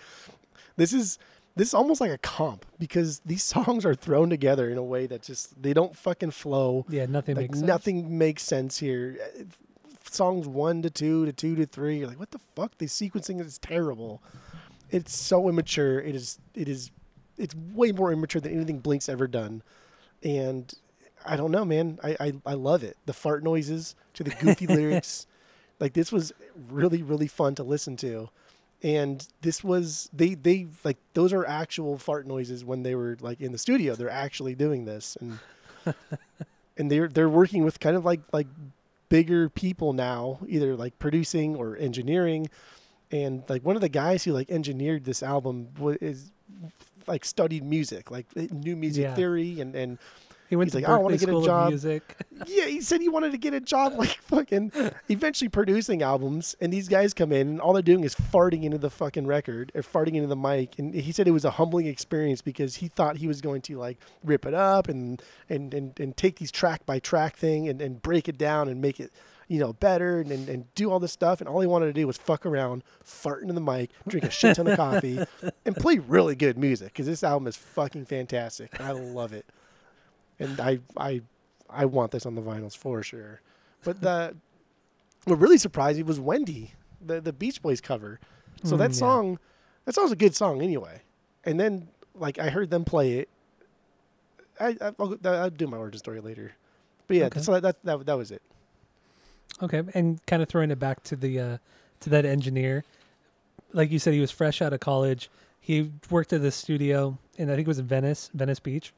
this 0.78 0.94
is 0.94 1.18
this 1.56 1.70
is 1.70 1.74
almost 1.74 2.02
like 2.02 2.12
a 2.12 2.18
comp 2.18 2.66
because 2.78 3.20
these 3.26 3.44
songs 3.56 3.86
are 3.86 3.96
thrown 3.96 4.30
together 4.30 4.70
in 4.70 4.78
a 4.78 4.84
way 4.84 5.08
that 5.08 5.24
just 5.24 5.62
they 5.62 5.74
don't 5.74 5.96
fucking 5.96 6.32
flow. 6.32 6.86
Yeah, 6.90 7.06
nothing 7.06 7.36
like 7.36 7.44
makes 7.44 7.60
sense. 7.60 7.68
nothing 7.68 8.18
makes 8.18 8.44
sense 8.44 8.78
here. 8.78 9.18
Songs 10.10 10.48
one 10.48 10.82
to 10.82 10.90
two 10.90 11.26
to 11.26 11.34
two 11.34 11.56
to 11.56 11.66
three 11.66 12.00
you're 12.00 12.08
like 12.08 12.20
what 12.20 12.32
the 12.32 12.40
fuck? 12.40 12.78
The 12.78 12.86
sequencing 12.86 13.40
is 13.42 13.58
terrible. 13.58 14.22
It's 14.92 15.16
so 15.16 15.50
immature. 15.50 16.00
It 16.00 16.16
is 16.16 16.40
it 16.54 16.68
is 16.68 16.92
it's 17.38 17.56
way 17.56 17.92
more 17.92 18.12
immature 18.12 18.42
than 18.42 18.54
anything 18.54 18.80
blink's 18.80 19.10
ever 19.10 19.28
done. 19.28 19.64
And 20.24 20.74
i 21.26 21.36
don't 21.36 21.52
know 21.52 21.66
man. 21.66 22.00
I 22.04 22.18
i, 22.20 22.34
I 22.46 22.54
love 22.54 22.84
it. 22.84 22.98
The 23.06 23.14
fart 23.14 23.44
noises 23.44 23.96
to 24.14 24.24
the 24.24 24.32
goofy 24.32 24.68
lyrics. 24.80 25.26
Like 25.80 25.94
this 25.94 26.12
was 26.12 26.34
really 26.70 27.02
really 27.02 27.28
fun 27.28 27.56
to 27.56 27.64
listen 27.64 27.96
to 27.98 28.30
and 28.86 29.28
this 29.42 29.64
was 29.64 30.10
they 30.14 30.36
they 30.36 30.68
like 30.84 30.98
those 31.16 31.34
are 31.34 31.44
actual 31.46 31.98
fart 31.98 32.28
noises 32.28 32.64
when 32.64 32.84
they 32.84 32.94
were 32.94 33.18
like 33.20 33.42
in 33.42 33.52
the 33.52 33.58
studio. 33.58 33.96
They're 33.96 34.10
actually 34.12 34.54
doing 34.54 34.86
this. 34.86 35.18
And 35.20 35.40
and 36.78 36.92
they're 36.92 37.08
they're 37.08 37.30
working 37.30 37.64
with 37.64 37.80
kind 37.80 37.96
of 37.96 38.06
like 38.06 38.22
like 38.32 38.48
bigger 39.10 39.50
people 39.50 39.94
now 39.94 40.40
either 40.48 40.76
like 40.76 40.98
producing 41.00 41.56
or 41.56 41.76
engineering. 41.78 42.48
And 43.12 43.44
like 43.50 43.64
one 43.66 43.76
of 43.76 43.82
the 43.82 43.90
guys 43.90 44.24
who 44.24 44.34
like 44.34 44.52
engineered 44.52 45.06
this 45.06 45.24
album 45.24 45.70
wa- 45.80 45.96
is 46.00 46.32
like 47.08 47.24
studied 47.26 47.64
music 47.64 48.10
like 48.12 48.26
eh, 48.36 48.48
new 48.52 48.76
music 48.76 49.04
Yeah. 49.04 49.16
theory 49.16 49.60
and 49.62 49.76
and 49.76 49.98
He 50.50 50.56
went 50.56 50.68
He's 50.68 50.82
to 50.82 50.88
like, 50.88 50.98
"I 50.98 51.02
wanna 51.02 51.18
get 51.18 51.30
a 51.30 51.42
job." 51.42 51.70
Music. 51.70 52.16
yeah, 52.48 52.66
he 52.66 52.82
said 52.82 53.02
he 53.02 53.10
wanted 53.10 53.32
to 53.32 53.38
get 53.38 53.54
a 53.54 53.60
job 53.60 53.94
like 53.98 54.18
fucking 54.22 54.72
eventually 55.10 55.50
producing 55.50 56.02
albums. 56.02 56.56
And 56.62 56.72
these 56.72 56.88
guys 56.88 57.14
come 57.14 57.32
in 57.32 57.48
and 57.48 57.62
all 57.62 57.74
they're 57.74 57.82
doing 57.82 58.04
is 58.04 58.16
farting 58.16 58.64
into 58.64 58.78
the 58.78 58.90
fucking 58.90 59.26
record 59.26 59.72
or 59.76 59.82
farting 59.82 60.16
into 60.16 60.28
the 60.28 60.36
mic. 60.36 60.78
And 60.78 60.94
he 60.94 61.12
said 61.12 61.28
it 61.28 61.32
was 61.32 61.46
a 61.46 61.52
humbling 61.52 61.88
experience 61.88 62.42
because 62.42 62.78
he 62.78 62.88
thought 62.88 63.18
he 63.18 63.28
was 63.28 63.42
going 63.42 63.62
to 63.64 63.78
like 63.78 63.98
rip 64.24 64.46
it 64.46 64.54
up 64.54 64.88
and 64.88 65.22
and 65.50 65.74
and, 65.74 66.00
and 66.00 66.18
take 66.18 66.38
these 66.38 66.52
track 66.52 66.86
by 66.86 67.00
track 67.00 67.36
thing 67.36 67.68
and, 67.68 67.82
and 67.82 68.02
break 68.02 68.28
it 68.28 68.38
down 68.38 68.68
and 68.68 68.82
make 68.82 69.00
it 69.00 69.12
you 69.48 69.60
know 69.60 69.74
better 69.74 70.20
and, 70.20 70.32
and, 70.32 70.50
and 70.50 70.74
do 70.76 70.92
all 70.92 71.00
this 71.00 71.12
stuff 71.12 71.40
and 71.40 71.48
all 71.48 71.60
he 71.62 71.68
wanted 71.68 71.88
to 71.88 71.94
do 71.94 72.08
was 72.08 72.18
fuck 72.18 72.46
around 72.46 72.84
fart 73.04 73.42
into 73.42 73.54
the 73.54 73.62
mic 73.62 73.92
drink 74.08 74.26
a 74.26 74.30
shit 74.30 74.56
ton 74.56 74.68
of 74.68 74.76
coffee 74.76 75.20
and 75.66 75.76
play 75.76 76.00
really 76.00 76.36
good 76.36 76.58
music 76.58 76.90
because 76.90 77.06
this 77.06 77.24
album 77.24 77.48
is 77.48 77.56
fucking 77.56 78.06
fantastic 78.06 78.80
i 78.82 78.92
love 78.92 79.34
it 79.34 79.46
and 80.40 80.60
I 80.60 80.80
I 80.98 81.22
I 81.70 81.86
want 81.86 82.12
this 82.12 82.26
on 82.26 82.36
the 82.36 82.42
vinyls 82.42 82.76
for 82.76 83.02
sure. 83.04 83.42
But 83.84 84.02
the 84.02 84.36
what 85.26 85.40
really 85.40 85.58
surprised 85.58 85.98
me 85.98 86.04
was 86.04 86.20
Wendy, 86.20 86.74
the 87.02 87.22
the 87.22 87.34
Beach 87.34 87.62
Boys 87.62 87.82
cover. 87.82 88.20
So 88.64 88.76
Mm, 88.76 88.80
that 88.80 88.92
yeah. 88.92 88.98
song, 88.98 89.40
that 89.86 89.94
song's 89.96 90.12
a 90.12 90.16
good 90.16 90.36
song 90.36 90.62
anyway. 90.62 91.02
And 91.44 91.60
then 91.60 91.88
like 92.16 92.40
I 92.40 92.50
heard 92.50 92.70
them 92.72 92.84
play 92.86 93.20
it. 93.20 93.30
I, 94.60 94.78
I 94.82 94.92
I'll, 95.00 95.18
I'll 95.26 95.50
do 95.50 95.68
my 95.68 95.78
origin 95.78 96.00
story 96.00 96.20
later. 96.22 96.54
But 97.08 97.18
yeah, 97.18 97.26
Okay. 97.26 97.42
so 97.42 97.52
that, 97.54 97.62
that 97.64 97.84
that 97.84 98.06
that 98.06 98.18
was 98.18 98.32
it. 98.32 98.42
Okay, 99.62 99.84
and 99.94 100.24
kind 100.26 100.42
of 100.42 100.50
throwing 100.50 100.72
it 100.72 100.80
back 100.80 101.02
to 101.04 101.16
the 101.16 101.40
uh, 101.40 101.58
to 102.02 102.10
that 102.10 102.26
engineer, 102.26 102.84
like 103.74 103.92
you 103.92 104.00
said, 104.00 104.14
he 104.14 104.20
was 104.20 104.32
fresh 104.32 104.62
out 104.62 104.74
of 104.74 104.80
college. 104.80 105.30
He 105.62 105.92
worked 106.10 106.34
at 106.34 106.42
the 106.42 106.52
studio, 106.52 107.18
and 107.38 107.50
I 107.52 107.56
think 107.56 107.68
it 107.68 107.70
was 107.70 107.80
in 107.80 107.86
Venice, 107.88 108.30
Venice 108.34 108.60
Beach. 108.60 108.92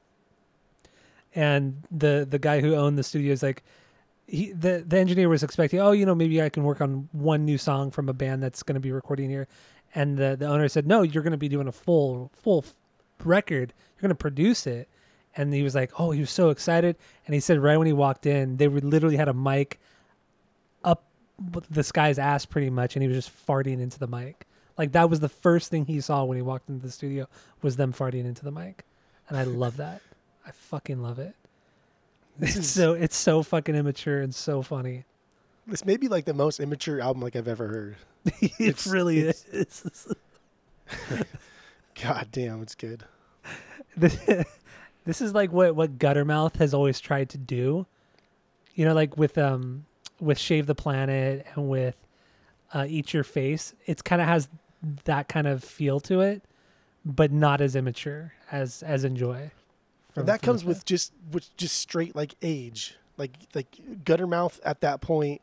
And 1.38 1.84
the 1.92 2.26
the 2.28 2.40
guy 2.40 2.62
who 2.62 2.74
owned 2.74 2.98
the 2.98 3.04
studio 3.04 3.32
is 3.32 3.44
like, 3.44 3.62
he 4.26 4.54
the 4.54 4.84
the 4.86 4.98
engineer 4.98 5.30
was 5.30 5.44
expecting, 5.44 5.80
oh, 5.80 5.92
you 5.92 6.04
know, 6.04 6.16
maybe 6.16 6.42
I 6.42 6.50
can 6.50 6.64
work 6.64 6.82
on 6.82 7.10
one 7.12 7.46
new 7.46 7.60
song 7.60 7.92
from 7.92 8.10
a 8.10 8.14
band 8.14 8.42
that's 8.42 8.64
going 8.64 8.74
to 8.74 8.80
be 8.80 8.92
recording 8.92 9.30
here, 9.30 9.48
and 9.94 10.18
the 10.18 10.36
the 10.36 10.48
owner 10.48 10.68
said, 10.68 10.88
no, 10.88 11.04
you're 11.04 11.22
going 11.22 11.32
to 11.32 11.38
be 11.38 11.48
doing 11.48 11.68
a 11.68 11.72
full 11.72 12.32
full 12.34 12.66
record. 13.24 13.72
You're 13.96 14.02
going 14.02 14.10
to 14.10 14.16
produce 14.16 14.66
it. 14.66 14.90
And 15.36 15.54
he 15.54 15.62
was 15.62 15.76
like, 15.76 15.92
oh, 16.00 16.10
he 16.10 16.20
was 16.20 16.32
so 16.32 16.50
excited. 16.50 16.96
And 17.28 17.36
he 17.36 17.40
said 17.40 17.60
right 17.60 17.78
when 17.78 17.86
he 17.86 17.94
walked 17.94 18.26
in, 18.26 18.58
they 18.58 18.68
were 18.68 18.80
literally 18.80 19.18
had 19.18 19.28
a 19.28 19.34
mic 19.36 19.80
up 20.84 21.04
this 21.70 21.92
guy's 21.92 22.18
ass 22.18 22.46
pretty 22.46 22.72
much 22.72 22.96
and 22.96 23.04
he 23.04 23.08
was 23.08 23.18
just 23.18 23.48
farting 23.48 23.80
into 23.80 24.00
the 24.00 24.08
mic 24.08 24.48
like 24.78 24.92
that 24.94 25.10
was 25.10 25.20
the 25.20 25.30
first 25.30 25.70
thing 25.70 25.86
he 25.86 26.02
saw 26.02 26.24
when 26.24 26.36
he 26.36 26.42
walked 26.42 26.70
into 26.70 26.84
the 26.84 26.92
studio 26.92 27.28
was 27.62 27.76
them 27.76 27.94
farting 27.94 28.26
into 28.26 28.44
the 28.44 28.52
mic 28.52 28.84
and 29.30 29.38
i 29.38 29.44
love 29.44 29.78
that 29.78 30.02
i 30.48 30.52
fucking 30.52 31.02
love 31.04 31.20
it 31.20 31.36
This 32.40 32.56
it's 32.56 32.66
is 32.66 32.72
so 32.72 32.94
it's 32.94 33.16
so 33.16 33.44
fucking 33.44 33.76
immature 33.76 34.22
and 34.22 34.34
so 34.34 34.62
funny 34.62 35.04
this 35.68 35.84
may 35.86 35.98
be 35.98 36.08
like 36.08 36.24
the 36.26 36.34
most 36.34 36.60
immature 36.62 37.02
album 37.02 37.22
like 37.22 37.36
I've 37.36 37.48
ever 37.50 37.68
heard. 37.68 37.96
it 38.42 38.52
It's- 38.58 38.88
really 38.88 39.20
it's- 39.20 39.46
is 39.54 40.08
God 42.02 42.28
damn, 42.32 42.62
it's 42.62 42.76
good. 42.76 43.04
this, 43.98 44.18
this 45.06 45.20
is 45.22 45.34
like 45.34 45.52
what 45.52 45.76
what 45.76 45.98
Guttermouth 46.00 46.56
has 46.58 46.74
always 46.74 47.00
tried 47.02 47.30
to 47.32 47.38
do. 47.38 47.86
You 48.76 48.86
know, 48.86 48.94
like 48.94 49.18
with 49.18 49.38
um 49.38 49.86
with 50.22 50.38
Shave 50.40 50.68
the 50.68 50.76
Planet 50.76 51.46
and 51.56 51.68
with 51.70 51.98
uh, 52.74 52.86
Eat 52.88 53.14
Your 53.14 53.24
Face, 53.26 53.74
it's 53.86 54.02
kind 54.02 54.22
of 54.22 54.28
has 54.28 54.48
that 55.06 55.28
kind 55.28 55.48
of 55.48 55.64
feel 55.64 56.00
to 56.02 56.22
it, 56.22 56.44
but 57.04 57.32
not 57.32 57.60
as 57.60 57.76
immature 57.76 58.34
as 58.52 58.84
as 58.84 59.04
Enjoy. 59.04 59.52
From- 60.22 60.26
that 60.28 60.40
from 60.42 60.46
comes 60.46 60.66
with 60.66 60.86
just 60.86 61.14
with 61.32 61.56
just 61.58 61.78
straight 61.78 62.16
like 62.16 62.36
age. 62.42 62.96
Like 63.18 63.32
like 63.56 63.76
Guttermouth 64.04 64.60
at 64.64 64.82
that 64.82 65.02
point, 65.02 65.42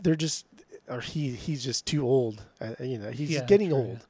they're 0.00 0.14
just 0.16 0.46
or 0.88 1.00
he 1.00 1.30
he's 1.30 1.64
just 1.64 1.86
too 1.86 2.02
old. 2.06 2.42
Uh, 2.60 2.74
you 2.80 2.98
know, 2.98 3.10
he's 3.10 3.30
Yeah, 3.30 3.44
getting 3.44 3.70
true, 3.70 3.78
old. 3.78 3.98
yeah. 3.98 4.06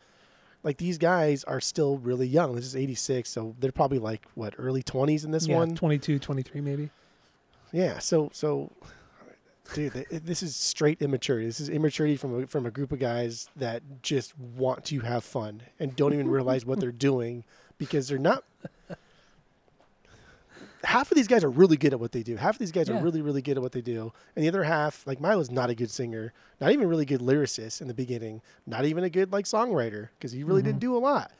Like 0.64 0.78
these 0.78 0.98
guys 0.98 1.44
are 1.44 1.60
still 1.60 1.98
really 1.98 2.26
young. 2.26 2.54
This 2.54 2.64
is 2.64 2.76
86, 2.76 3.28
so 3.28 3.54
they're 3.58 3.72
probably 3.72 3.98
like 3.98 4.24
what, 4.34 4.54
early 4.58 4.82
20s 4.82 5.24
in 5.24 5.32
this 5.32 5.46
yeah, 5.48 5.56
one? 5.56 5.74
22, 5.74 6.18
23 6.20 6.60
maybe. 6.60 6.90
Yeah, 7.72 7.98
so 7.98 8.30
so 8.32 8.70
dude, 9.74 9.92
this 10.10 10.42
is 10.42 10.54
straight 10.56 11.00
immaturity. 11.02 11.46
This 11.46 11.60
is 11.60 11.68
immaturity 11.68 12.16
from 12.16 12.42
a, 12.42 12.46
from 12.46 12.66
a 12.66 12.70
group 12.70 12.92
of 12.92 12.98
guys 12.98 13.48
that 13.56 13.82
just 14.02 14.38
want 14.38 14.84
to 14.86 15.00
have 15.00 15.24
fun 15.24 15.62
and 15.80 15.96
don't 15.96 16.12
even 16.14 16.28
realize 16.28 16.64
what 16.66 16.78
they're 16.80 16.92
doing 16.92 17.44
because 17.78 18.08
they're 18.08 18.18
not 18.18 18.44
half 20.84 21.10
of 21.10 21.16
these 21.16 21.28
guys 21.28 21.44
are 21.44 21.50
really 21.50 21.76
good 21.76 21.92
at 21.92 22.00
what 22.00 22.12
they 22.12 22.22
do. 22.22 22.36
Half 22.36 22.54
of 22.56 22.58
these 22.58 22.72
guys 22.72 22.88
Yeah. 22.88 22.98
are 22.98 23.02
really, 23.02 23.22
really 23.22 23.42
good 23.42 23.56
at 23.56 23.62
what 23.62 23.72
they 23.72 23.80
do. 23.80 24.12
And 24.34 24.44
the 24.44 24.48
other 24.48 24.64
half, 24.64 25.06
like 25.06 25.20
Milo's 25.20 25.50
not 25.50 25.70
a 25.70 25.74
good 25.74 25.90
singer, 25.90 26.32
not 26.60 26.72
even 26.72 26.88
really 26.88 27.04
good 27.04 27.20
lyricist 27.20 27.80
in 27.80 27.88
the 27.88 27.94
beginning, 27.94 28.42
not 28.66 28.84
even 28.84 29.04
a 29.04 29.10
good 29.10 29.32
like 29.32 29.44
songwriter 29.44 30.08
because 30.18 30.32
he 30.32 30.42
really 30.44 30.62
Mhm. 30.62 30.66
didn't 30.66 30.80
do 30.80 30.96
a 30.96 30.98
lot. 30.98 31.30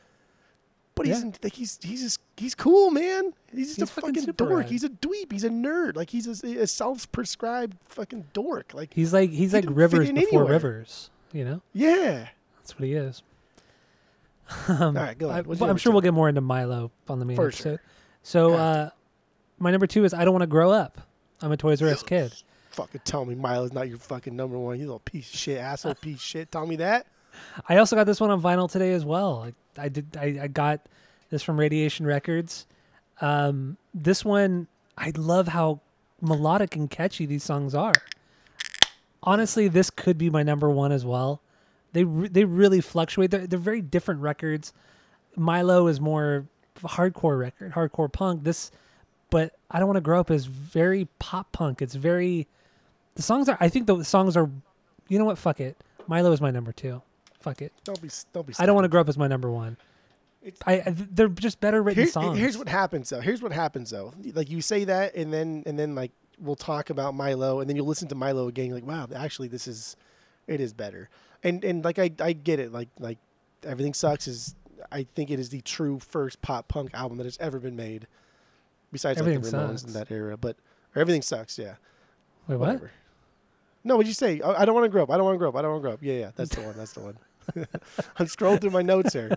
But 0.95 1.07
he's 1.07 1.17
Yeah. 1.19 1.23
in, 1.27 1.33
like 1.41 1.53
he's 1.53 1.79
he's 1.81 2.01
just 2.03 2.19
he's 2.37 2.53
cool, 2.55 2.91
man. 2.91 3.33
He's 3.51 3.67
just 3.75 3.79
He's 3.79 3.89
a 3.89 3.91
fucking 3.91 4.13
fucking 4.13 4.33
dork. 4.35 4.51
rad. 4.61 4.69
He's 4.69 4.83
a 4.83 4.89
dweeb. 4.89 5.31
He's 5.31 5.43
a 5.43 5.49
nerd. 5.49 5.95
Like 5.95 6.11
he's 6.11 6.27
a, 6.43 6.59
a 6.61 6.67
self-prescribed 6.67 7.75
fucking 7.89 8.25
dork. 8.33 8.73
Like 8.73 8.93
He's 8.93 9.11
like 9.11 9.31
he's 9.31 9.51
He 9.51 9.57
like 9.61 9.65
Rivers 9.69 10.09
before 10.11 10.23
anywhere. 10.27 10.45
Rivers, 10.53 11.09
you 11.31 11.43
know? 11.43 11.61
yeah. 11.73 12.29
That's 12.57 12.77
what 12.77 12.85
he 12.87 12.93
is. 12.93 13.23
Um, 14.67 14.95
All 14.97 15.03
right, 15.03 15.17
go 15.17 15.29
ahead. 15.31 15.45
I, 15.49 15.53
but 15.55 15.69
I'm 15.69 15.77
sure 15.77 15.91
we'll 15.91 16.01
get 16.01 16.13
more 16.13 16.29
into 16.29 16.41
Milo 16.41 16.91
on 17.09 17.19
the 17.19 17.25
main 17.25 17.35
For 17.35 17.47
episode. 17.47 17.63
sure. 17.63 17.81
So, 18.21 18.51
Have 18.51 18.59
uh, 18.59 18.89
my 19.63 19.71
number 19.71 19.87
two 19.87 20.03
is 20.03 20.13
I 20.13 20.25
don't 20.25 20.33
want 20.33 20.43
to 20.43 20.47
grow 20.47 20.71
up. 20.71 21.01
I'm 21.41 21.51
a 21.51 21.57
Toys 21.57 21.81
R 21.81 21.87
Us 21.87 22.03
kid. 22.03 22.33
Fucking 22.71 23.01
tell 23.05 23.23
me 23.23 23.33
Milo's 23.33 23.71
not 23.71 23.87
your 23.87 23.97
fucking 23.97 24.35
number 24.35 24.57
one. 24.57 24.77
You 24.77 24.85
little 24.85 24.99
piece 24.99 25.33
of 25.33 25.39
shit, 25.39 25.57
asshole 25.57 25.95
piece 25.95 26.17
of 26.17 26.21
shit. 26.21 26.51
Tell 26.51 26.67
me 26.67 26.75
that. 26.77 27.07
I 27.69 27.77
also 27.77 27.95
got 27.95 28.03
this 28.03 28.19
one 28.19 28.29
on 28.29 28.41
vinyl 28.41 28.69
today 28.69 28.93
as 28.93 29.05
well. 29.05 29.47
I, 29.77 29.81
I 29.81 29.89
did. 29.89 30.17
I, 30.19 30.39
I 30.43 30.47
got 30.47 30.81
this 31.29 31.41
from 31.41 31.59
Radiation 31.59 32.05
Records. 32.05 32.67
Um, 33.21 33.77
this 33.93 34.25
one, 34.25 34.67
I 34.97 35.13
love 35.15 35.47
how 35.47 35.79
melodic 36.21 36.75
and 36.75 36.89
catchy 36.89 37.25
these 37.25 37.43
songs 37.43 37.73
are. 37.73 37.93
Honestly, 39.23 39.67
this 39.67 39.89
could 39.89 40.17
be 40.17 40.29
my 40.29 40.43
number 40.43 40.69
one 40.69 40.91
as 40.91 41.05
well. 41.05 41.41
They 41.93 42.03
re- 42.03 42.27
they 42.27 42.43
really 42.43 42.81
fluctuate. 42.81 43.31
They're, 43.31 43.47
they're 43.47 43.59
very 43.59 43.81
different 43.81 44.21
records. 44.21 44.73
Milo 45.35 45.87
is 45.87 46.01
more 46.01 46.45
hardcore 46.81 47.39
record, 47.39 47.71
hardcore 47.73 48.11
punk. 48.11 48.43
This, 48.43 48.71
but 49.33 49.53
I 49.71 49.79
don't 49.79 49.87
want 49.87 49.97
to 49.97 50.01
grow 50.01 50.19
up 50.19 50.29
is 50.29 50.45
very 50.45 51.07
pop 51.17 51.51
punk. 51.51 51.81
It's 51.81 51.95
very. 51.95 52.47
The 53.15 53.23
songs 53.23 53.49
are. 53.49 53.57
I 53.59 53.67
think 53.67 53.87
the 53.87 54.03
songs 54.03 54.37
are. 54.37 54.49
You 55.09 55.17
know 55.19 55.25
what? 55.25 55.37
Fuck 55.39 55.59
it. 55.59 55.75
Milo 56.07 56.31
is 56.31 56.39
my 56.39 56.51
number 56.51 56.71
two. 56.71 57.01
Fuck 57.39 57.61
it. 57.61 57.73
Don't 57.83 57.99
be 58.01 58.09
don't 58.31 58.45
be. 58.45 58.53
I 58.59 58.65
don't 58.67 58.75
want 58.75 58.85
to 58.85 58.89
grow 58.89 59.01
up 59.01 59.09
as 59.09 59.17
my 59.17 59.27
number 59.27 59.49
one. 59.51 59.75
It's- 60.43 60.61
I, 60.67 60.89
I 60.89 60.93
they're 60.95 61.29
just 61.29 61.59
better 61.59 61.81
written 61.81 62.03
Here- 62.03 62.11
songs. 62.11 62.37
Here's 62.37 62.57
what 62.57 62.69
happens 62.69 63.09
though. 63.09 63.21
Here's 63.21 63.41
what 63.41 63.51
happens 63.51 63.89
though. 63.89 64.13
Like 64.33 64.49
you 64.51 64.61
say 64.61 64.83
that, 64.85 65.15
and 65.15 65.33
then 65.33 65.63
and 65.65 65.77
then 65.79 65.95
like 65.95 66.11
we'll 66.39 66.55
talk 66.55 66.89
about 66.89 67.15
Milo, 67.15 67.59
and 67.59 67.67
then 67.69 67.75
you'll 67.75 67.87
listen 67.87 68.07
to 68.09 68.15
Milo 68.15 68.47
again. 68.47 68.67
You're 68.67 68.75
like, 68.75 68.85
wow, 68.85 69.07
actually, 69.15 69.47
this 69.47 69.67
is 69.67 69.95
It 70.47 70.61
is 70.61 70.73
better, 70.73 71.09
and 71.43 71.63
and 71.63 71.83
like 71.83 71.97
I 71.97 72.11
I 72.19 72.33
get 72.33 72.59
it. 72.59 72.71
Like 72.71 72.89
like 72.99 73.17
everything 73.63 73.93
sucks 73.93 74.27
is 74.27 74.55
I 74.91 75.03
think 75.03 75.31
it 75.31 75.39
is 75.39 75.49
the 75.49 75.61
true 75.61 75.99
first 75.99 76.41
pop 76.41 76.67
punk 76.67 76.91
album 76.93 77.17
that 77.17 77.25
has 77.25 77.37
ever 77.39 77.59
been 77.59 77.75
made, 77.77 78.07
besides 78.93 79.19
like 79.19 79.41
the 79.41 79.49
Ramones 79.49 79.79
Sucks. 79.79 79.83
in 79.83 79.93
that 79.93 80.09
era. 80.11 80.37
But 80.37 80.55
everything 80.95 81.21
sucks. 81.21 81.57
Yeah. 81.57 81.75
Wait, 82.47 82.55
what? 82.55 82.67
Whatever. 82.67 82.91
No, 83.83 83.97
what'd 83.97 84.07
you 84.07 84.13
say? 84.13 84.39
I, 84.39 84.61
I 84.61 84.65
don't 84.65 84.75
want 84.75 84.85
to 84.85 84.89
grow 84.89 85.03
up. 85.03 85.11
I 85.11 85.17
don't 85.17 85.25
want 85.25 85.35
to 85.35 85.39
grow 85.39 85.49
up. 85.49 85.55
I 85.57 85.61
don't 85.61 85.71
want 85.71 85.81
to 85.81 85.87
grow 85.87 85.93
up. 85.93 85.99
Yeah, 86.01 86.13
yeah, 86.13 86.31
that's 86.35 86.55
the 86.55 86.61
one. 86.61 86.77
That's 86.77 86.93
the 86.93 87.01
one. 87.01 87.17
I'm 88.17 88.27
scrolling 88.27 88.61
through 88.61 88.69
my 88.69 88.81
notes 88.81 89.11
here. 89.11 89.35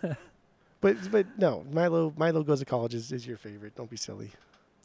but 0.80 0.96
but 1.12 1.26
no, 1.38 1.64
Milo 1.70 2.12
Milo 2.16 2.42
goes 2.42 2.58
to 2.58 2.64
college 2.64 2.94
is, 2.94 3.12
is 3.12 3.26
your 3.26 3.36
favorite. 3.36 3.76
Don't 3.76 3.88
be 3.90 3.96
silly. 3.96 4.32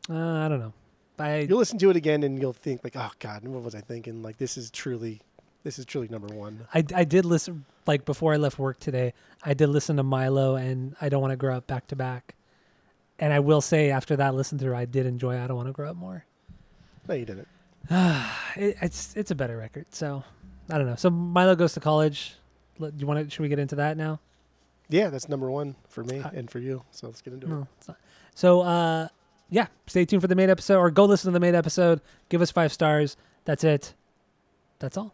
Uh, 0.09 0.15
I 0.15 0.47
don't 0.47 0.59
know. 0.59 0.73
I 1.17 1.39
You'll 1.39 1.57
listen 1.57 1.79
to 1.79 1.89
it 1.89 1.95
again 1.95 2.23
and 2.23 2.39
you'll 2.39 2.53
think 2.53 2.83
like, 2.83 2.95
oh 2.95 3.11
God, 3.19 3.47
what 3.47 3.63
was 3.63 3.73
I 3.73 3.81
thinking? 3.81 4.21
Like 4.21 4.37
this 4.37 4.57
is 4.57 4.69
truly, 4.69 5.21
this 5.63 5.79
is 5.79 5.85
truly 5.85 6.07
number 6.09 6.27
one. 6.27 6.67
I, 6.73 6.83
I 6.93 7.03
did 7.05 7.25
listen 7.25 7.65
like 7.87 8.05
before 8.05 8.33
I 8.33 8.37
left 8.37 8.59
work 8.59 8.79
today. 8.79 9.13
I 9.43 9.53
did 9.53 9.69
listen 9.69 9.97
to 9.97 10.03
Milo 10.03 10.55
and 10.55 10.95
I 11.01 11.09
don't 11.09 11.21
want 11.21 11.31
to 11.31 11.37
grow 11.37 11.55
up 11.55 11.67
back 11.67 11.87
to 11.87 11.95
back. 11.95 12.35
And 13.19 13.31
I 13.33 13.39
will 13.39 13.61
say 13.61 13.91
after 13.91 14.15
that 14.17 14.35
listen 14.35 14.59
through, 14.59 14.75
I 14.75 14.85
did 14.85 15.05
enjoy 15.05 15.41
I 15.41 15.47
don't 15.47 15.55
want 15.55 15.67
to 15.69 15.73
grow 15.73 15.89
up 15.89 15.95
more. 15.95 16.25
No, 17.07 17.15
you 17.15 17.25
didn't. 17.25 17.47
It, 18.57 18.77
it's 18.81 19.13
it's 19.17 19.31
a 19.31 19.35
better 19.35 19.57
record. 19.57 19.85
So 19.89 20.23
I 20.69 20.77
don't 20.77 20.87
know. 20.87 20.95
So 20.95 21.09
Milo 21.09 21.55
goes 21.55 21.73
to 21.73 21.79
college. 21.81 22.35
Do 22.79 22.91
you 22.97 23.05
want 23.05 23.23
to? 23.25 23.29
Should 23.29 23.41
we 23.41 23.49
get 23.49 23.59
into 23.59 23.75
that 23.75 23.97
now? 23.97 24.19
Yeah, 24.89 25.09
that's 25.09 25.27
number 25.27 25.51
one 25.51 25.75
for 25.89 26.03
me 26.03 26.19
Uh, 26.19 26.29
and 26.33 26.49
for 26.49 26.59
you. 26.59 26.83
So 26.91 27.07
let's 27.07 27.21
get 27.21 27.33
into 27.33 27.47
it. 27.47 27.49
No, 27.49 27.67
not. 27.87 27.97
So 28.33 28.61
uh, 28.61 29.07
yeah. 29.49 29.67
Stay 29.87 30.05
tuned 30.05 30.21
for 30.21 30.27
the 30.27 30.35
main 30.35 30.49
episode, 30.49 30.77
or 30.79 30.89
go 30.89 31.03
listen 31.05 31.29
to 31.31 31.33
the 31.33 31.39
main 31.39 31.53
episode. 31.55 31.99
Give 32.29 32.41
us 32.41 32.49
five 32.49 32.71
stars. 32.71 33.17
That's 33.43 33.63
it. 33.63 33.93
That's 34.79 34.97
all. 34.97 35.13